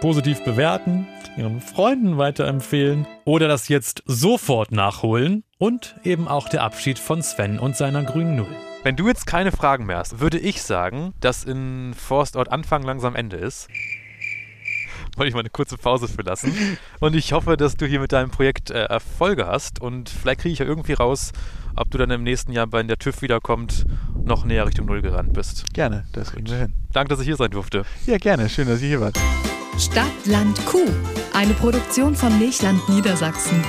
positiv 0.00 0.42
bewerten, 0.42 1.06
ihren 1.36 1.60
Freunden 1.60 2.18
weiterempfehlen 2.18 3.06
oder 3.24 3.46
das 3.46 3.68
jetzt 3.68 4.02
sofort 4.06 4.72
nachholen 4.72 5.44
und 5.58 5.94
eben 6.02 6.26
auch 6.26 6.48
der 6.48 6.64
Abschied 6.64 6.98
von 6.98 7.22
Sven 7.22 7.60
und 7.60 7.76
seiner 7.76 8.02
grünen 8.02 8.34
Null. 8.34 8.67
Wenn 8.84 8.96
du 8.96 9.08
jetzt 9.08 9.26
keine 9.26 9.50
Fragen 9.50 9.86
mehr 9.86 9.98
hast, 9.98 10.20
würde 10.20 10.38
ich 10.38 10.62
sagen, 10.62 11.12
dass 11.20 11.44
in 11.44 11.94
Forstort 11.94 12.50
Anfang 12.50 12.82
langsam 12.82 13.16
Ende 13.16 13.36
ist. 13.36 13.68
Wollte 15.16 15.28
ich 15.28 15.34
mal 15.34 15.40
eine 15.40 15.50
kurze 15.50 15.76
Pause 15.76 16.06
für 16.06 16.22
lassen. 16.22 16.54
Und 17.00 17.16
ich 17.16 17.32
hoffe, 17.32 17.56
dass 17.56 17.76
du 17.76 17.86
hier 17.86 17.98
mit 17.98 18.12
deinem 18.12 18.30
Projekt 18.30 18.70
äh, 18.70 18.84
Erfolge 18.84 19.46
hast. 19.46 19.80
Und 19.80 20.08
vielleicht 20.08 20.40
kriege 20.40 20.52
ich 20.52 20.60
ja 20.60 20.66
irgendwie 20.66 20.92
raus, 20.92 21.32
ob 21.74 21.90
du 21.90 21.98
dann 21.98 22.10
im 22.10 22.22
nächsten 22.22 22.52
Jahr, 22.52 22.70
wenn 22.70 22.86
der 22.86 22.98
TÜV 22.98 23.22
wiederkommt, 23.22 23.84
noch 24.22 24.44
näher 24.44 24.66
Richtung 24.66 24.86
Null 24.86 25.02
gerannt 25.02 25.32
bist. 25.32 25.64
Gerne, 25.74 26.06
das 26.12 26.32
kriegen 26.32 26.48
wir 26.48 26.58
hin. 26.58 26.74
Danke, 26.92 27.10
dass 27.10 27.20
ich 27.20 27.26
hier 27.26 27.36
sein 27.36 27.50
durfte. 27.50 27.84
Ja, 28.06 28.18
gerne. 28.18 28.48
Schön, 28.48 28.68
dass 28.68 28.80
ihr 28.80 28.88
hier 28.88 29.00
wart. 29.00 29.18
Stadt, 29.76 30.06
Land, 30.26 30.64
Kuh. 30.66 30.88
Eine 31.32 31.54
Produktion 31.54 32.14
von 32.14 32.38
Milchland 32.38 32.88
Niedersachsen. 32.88 33.62